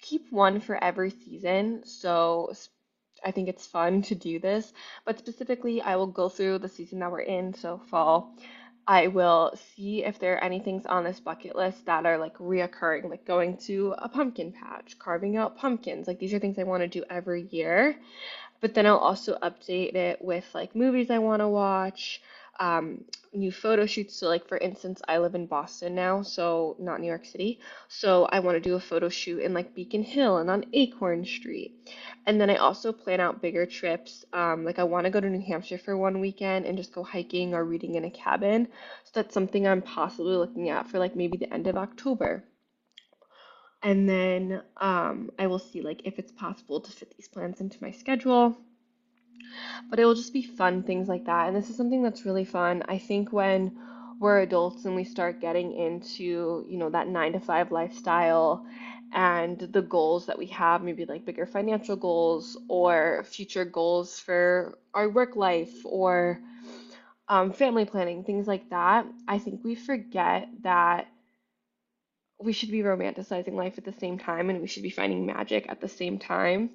keep 0.00 0.30
one 0.30 0.60
for 0.60 0.82
every 0.82 1.10
season. 1.10 1.82
So 1.84 2.52
I 3.24 3.30
think 3.30 3.48
it's 3.48 3.66
fun 3.66 4.02
to 4.02 4.14
do 4.14 4.38
this. 4.38 4.72
But 5.04 5.18
specifically, 5.18 5.80
I 5.80 5.96
will 5.96 6.06
go 6.06 6.28
through 6.28 6.58
the 6.58 6.68
season 6.68 7.00
that 7.00 7.10
we're 7.10 7.20
in, 7.20 7.54
so 7.54 7.80
fall. 7.90 8.36
I 8.86 9.06
will 9.06 9.52
see 9.76 10.04
if 10.04 10.18
there 10.18 10.34
are 10.34 10.44
any 10.44 10.58
things 10.58 10.86
on 10.86 11.04
this 11.04 11.20
bucket 11.20 11.54
list 11.54 11.86
that 11.86 12.04
are 12.04 12.18
like 12.18 12.36
reoccurring, 12.38 13.08
like 13.08 13.24
going 13.24 13.56
to 13.68 13.94
a 13.98 14.08
pumpkin 14.08 14.52
patch, 14.52 14.98
carving 14.98 15.36
out 15.36 15.56
pumpkins. 15.56 16.08
Like 16.08 16.18
these 16.18 16.34
are 16.34 16.38
things 16.40 16.58
I 16.58 16.64
want 16.64 16.82
to 16.82 16.88
do 16.88 17.04
every 17.08 17.46
year. 17.50 17.96
But 18.60 18.74
then 18.74 18.86
I'll 18.86 18.98
also 18.98 19.38
update 19.38 19.94
it 19.94 20.22
with 20.22 20.44
like 20.54 20.74
movies 20.74 21.10
I 21.10 21.18
want 21.18 21.40
to 21.40 21.48
watch, 21.48 22.20
um, 22.60 23.04
new 23.32 23.50
photo 23.50 23.86
shoots. 23.86 24.14
So, 24.16 24.28
like 24.28 24.46
for 24.46 24.58
instance, 24.58 25.00
I 25.08 25.18
live 25.18 25.34
in 25.34 25.46
Boston 25.46 25.94
now, 25.94 26.22
so 26.22 26.76
not 26.78 27.00
New 27.00 27.06
York 27.06 27.24
City. 27.24 27.60
So 27.88 28.26
I 28.26 28.40
want 28.40 28.56
to 28.56 28.60
do 28.60 28.74
a 28.74 28.80
photo 28.80 29.08
shoot 29.08 29.40
in 29.40 29.54
like 29.54 29.74
Beacon 29.74 30.02
Hill 30.02 30.38
and 30.38 30.50
on 30.50 30.66
Acorn 30.72 31.24
Street. 31.24 31.90
And 32.26 32.40
then 32.40 32.50
I 32.50 32.56
also 32.56 32.92
plan 32.92 33.20
out 33.20 33.42
bigger 33.42 33.66
trips. 33.66 34.24
Um, 34.32 34.64
like 34.64 34.78
I 34.78 34.84
want 34.84 35.04
to 35.04 35.10
go 35.10 35.20
to 35.20 35.28
New 35.28 35.44
Hampshire 35.44 35.78
for 35.78 35.96
one 35.96 36.20
weekend 36.20 36.66
and 36.66 36.76
just 36.76 36.92
go 36.92 37.02
hiking 37.02 37.54
or 37.54 37.64
reading 37.64 37.94
in 37.94 38.04
a 38.04 38.10
cabin. 38.10 38.68
So 39.04 39.10
that's 39.14 39.34
something 39.34 39.66
I'm 39.66 39.82
possibly 39.82 40.36
looking 40.36 40.68
at 40.68 40.88
for 40.88 40.98
like 40.98 41.16
maybe 41.16 41.38
the 41.38 41.52
end 41.52 41.66
of 41.66 41.76
October. 41.76 42.44
And 43.82 44.08
then 44.08 44.62
um, 44.76 45.30
I 45.38 45.48
will 45.48 45.58
see 45.58 45.80
like 45.80 46.02
if 46.04 46.18
it's 46.18 46.30
possible 46.30 46.80
to 46.80 46.92
fit 46.92 47.14
these 47.16 47.28
plans 47.28 47.60
into 47.60 47.82
my 47.82 47.90
schedule 47.90 48.56
but 49.90 49.98
it 49.98 50.04
will 50.04 50.14
just 50.14 50.32
be 50.32 50.42
fun 50.42 50.82
things 50.82 51.08
like 51.08 51.24
that. 51.26 51.48
And 51.48 51.56
this 51.56 51.70
is 51.70 51.76
something 51.76 52.02
that's 52.02 52.26
really 52.26 52.44
fun. 52.44 52.82
I 52.88 52.98
think 52.98 53.32
when 53.32 53.76
we're 54.18 54.40
adults 54.40 54.84
and 54.84 54.94
we 54.94 55.04
start 55.04 55.40
getting 55.40 55.72
into, 55.72 56.64
you 56.68 56.78
know, 56.78 56.90
that 56.90 57.08
nine 57.08 57.32
to 57.32 57.40
five 57.40 57.72
lifestyle 57.72 58.64
and 59.12 59.58
the 59.58 59.82
goals 59.82 60.26
that 60.26 60.38
we 60.38 60.46
have, 60.46 60.82
maybe 60.82 61.04
like 61.04 61.24
bigger 61.24 61.44
financial 61.44 61.96
goals 61.96 62.56
or 62.68 63.24
future 63.24 63.64
goals 63.64 64.18
for 64.18 64.78
our 64.94 65.08
work 65.08 65.36
life 65.36 65.74
or 65.84 66.40
um, 67.28 67.52
family 67.52 67.84
planning, 67.84 68.24
things 68.24 68.46
like 68.46 68.70
that, 68.70 69.06
I 69.28 69.38
think 69.38 69.64
we 69.64 69.74
forget 69.74 70.48
that 70.62 71.08
we 72.38 72.52
should 72.52 72.70
be 72.70 72.80
romanticizing 72.80 73.54
life 73.54 73.78
at 73.78 73.84
the 73.84 73.92
same 73.92 74.18
time 74.18 74.50
and 74.50 74.60
we 74.60 74.66
should 74.66 74.82
be 74.82 74.90
finding 74.90 75.26
magic 75.26 75.66
at 75.68 75.80
the 75.80 75.88
same 75.88 76.18
time. 76.18 76.70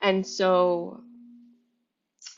And 0.00 0.26
so 0.26 1.02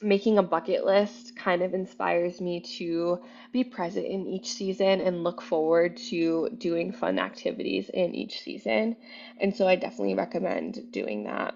making 0.03 0.39
a 0.39 0.43
bucket 0.43 0.85
list 0.85 1.37
kind 1.37 1.63
of 1.63 1.75
inspires 1.75 2.41
me 2.41 2.61
to 2.61 3.21
be 3.53 3.65
present 3.65 4.07
in 4.07 4.27
each 4.27 4.53
season 4.53 5.01
and 5.01 5.25
look 5.25 5.41
forward 5.41 5.97
to 5.97 6.51
doing 6.51 6.93
fun 6.93 7.19
activities 7.19 7.89
in 7.89 8.15
each 8.15 8.41
season. 8.41 8.97
And 9.41 9.55
so 9.55 9.67
I 9.67 9.77
definitely 9.77 10.15
recommend 10.15 10.93
doing 10.93 11.25
that. 11.25 11.55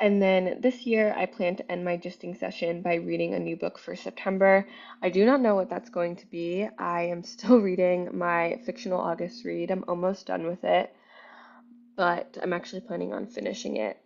And 0.00 0.20
then 0.20 0.58
this 0.60 0.84
year, 0.84 1.14
I 1.16 1.26
plan 1.26 1.54
to 1.56 1.70
end 1.70 1.84
my 1.84 1.96
gisting 1.96 2.36
session 2.36 2.82
by 2.82 2.94
reading 2.94 3.34
a 3.34 3.38
new 3.38 3.56
book 3.56 3.78
for 3.78 3.94
September. 3.94 4.66
I 5.00 5.10
do 5.10 5.24
not 5.24 5.40
know 5.40 5.54
what 5.54 5.70
that's 5.70 5.90
going 5.90 6.16
to 6.16 6.26
be. 6.26 6.68
I 6.78 7.02
am 7.02 7.22
still 7.34 7.60
reading 7.60 8.08
my 8.12 8.60
fictional 8.64 9.00
August 9.00 9.44
read. 9.44 9.70
I'm 9.70 9.84
almost 9.86 10.26
done 10.26 10.46
with 10.46 10.64
it, 10.64 10.92
but 11.96 12.36
I'm 12.42 12.52
actually 12.52 12.80
planning 12.80 13.12
on 13.12 13.26
finishing 13.26 13.76
it 13.76 13.98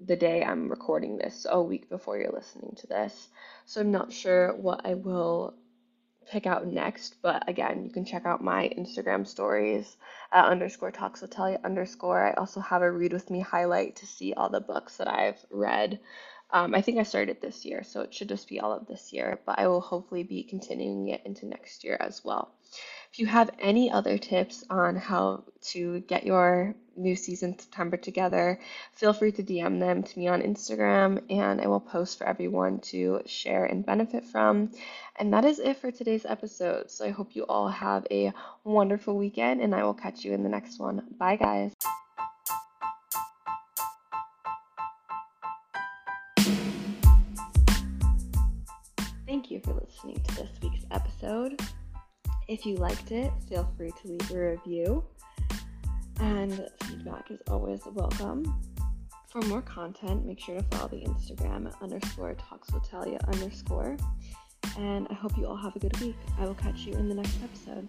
the 0.00 0.16
day 0.16 0.42
I'm 0.44 0.68
recording 0.68 1.18
this, 1.18 1.46
a 1.48 1.60
week 1.60 1.88
before 1.88 2.18
you're 2.18 2.32
listening 2.32 2.74
to 2.78 2.86
this. 2.86 3.28
So 3.66 3.80
I'm 3.80 3.90
not 3.90 4.12
sure 4.12 4.54
what 4.54 4.86
I 4.86 4.94
will 4.94 5.54
pick 6.30 6.46
out 6.46 6.66
next. 6.66 7.16
But 7.22 7.48
again, 7.48 7.84
you 7.84 7.90
can 7.90 8.04
check 8.04 8.26
out 8.26 8.42
my 8.42 8.70
Instagram 8.78 9.26
stories 9.26 9.96
at 10.32 10.44
underscore 10.44 10.92
Talia 10.92 11.58
underscore. 11.64 12.28
I 12.28 12.32
also 12.34 12.60
have 12.60 12.82
a 12.82 12.90
read 12.90 13.12
with 13.12 13.30
me 13.30 13.40
highlight 13.40 13.96
to 13.96 14.06
see 14.06 14.34
all 14.34 14.50
the 14.50 14.60
books 14.60 14.98
that 14.98 15.08
I've 15.08 15.44
read. 15.50 16.00
Um, 16.50 16.74
I 16.74 16.80
think 16.80 16.98
I 16.98 17.02
started 17.02 17.40
this 17.40 17.64
year, 17.64 17.82
so 17.84 18.00
it 18.00 18.14
should 18.14 18.28
just 18.28 18.48
be 18.48 18.60
all 18.60 18.72
of 18.72 18.86
this 18.86 19.12
year, 19.12 19.38
but 19.44 19.58
I 19.58 19.68
will 19.68 19.80
hopefully 19.80 20.22
be 20.22 20.42
continuing 20.42 21.08
it 21.08 21.22
into 21.24 21.46
next 21.46 21.84
year 21.84 21.96
as 22.00 22.24
well. 22.24 22.52
If 23.12 23.18
you 23.18 23.26
have 23.26 23.50
any 23.58 23.90
other 23.90 24.18
tips 24.18 24.64
on 24.68 24.96
how 24.96 25.44
to 25.72 26.00
get 26.00 26.26
your 26.26 26.74
new 26.96 27.16
season 27.16 27.58
September 27.58 27.96
together, 27.96 28.60
feel 28.92 29.12
free 29.12 29.32
to 29.32 29.42
DM 29.42 29.80
them 29.80 30.02
to 30.02 30.18
me 30.18 30.28
on 30.28 30.42
Instagram 30.42 31.22
and 31.30 31.60
I 31.60 31.66
will 31.68 31.80
post 31.80 32.18
for 32.18 32.26
everyone 32.26 32.80
to 32.92 33.22
share 33.26 33.64
and 33.64 33.84
benefit 33.84 34.24
from. 34.24 34.72
And 35.16 35.32
that 35.32 35.44
is 35.44 35.58
it 35.58 35.78
for 35.78 35.90
today's 35.90 36.26
episode. 36.26 36.90
So 36.90 37.06
I 37.06 37.10
hope 37.10 37.34
you 37.34 37.44
all 37.44 37.68
have 37.68 38.06
a 38.10 38.32
wonderful 38.64 39.16
weekend 39.16 39.62
and 39.62 39.74
I 39.74 39.84
will 39.84 39.94
catch 39.94 40.24
you 40.24 40.34
in 40.34 40.42
the 40.42 40.50
next 40.50 40.78
one. 40.78 41.02
Bye, 41.18 41.36
guys. 41.36 41.74
For 49.68 49.80
listening 49.84 50.22
to 50.22 50.36
this 50.36 50.48
week's 50.62 50.84
episode. 50.90 51.60
If 52.48 52.64
you 52.64 52.76
liked 52.76 53.12
it, 53.12 53.30
feel 53.48 53.70
free 53.76 53.90
to 54.02 54.08
leave 54.08 54.30
a 54.30 54.50
review, 54.52 55.04
and 56.20 56.66
feedback 56.84 57.30
is 57.30 57.40
always 57.50 57.80
welcome. 57.92 58.60
For 59.28 59.42
more 59.42 59.60
content, 59.60 60.24
make 60.24 60.40
sure 60.40 60.56
to 60.56 60.62
follow 60.70 60.88
the 60.88 61.04
Instagram 61.04 61.70
underscore 61.82 62.34
Talia 62.82 63.18
underscore. 63.26 63.96
And 64.78 65.06
I 65.10 65.14
hope 65.14 65.36
you 65.36 65.46
all 65.46 65.56
have 65.56 65.76
a 65.76 65.78
good 65.78 65.98
week. 66.00 66.16
I 66.38 66.46
will 66.46 66.54
catch 66.54 66.80
you 66.80 66.94
in 66.94 67.08
the 67.08 67.14
next 67.14 67.36
episode. 67.42 67.88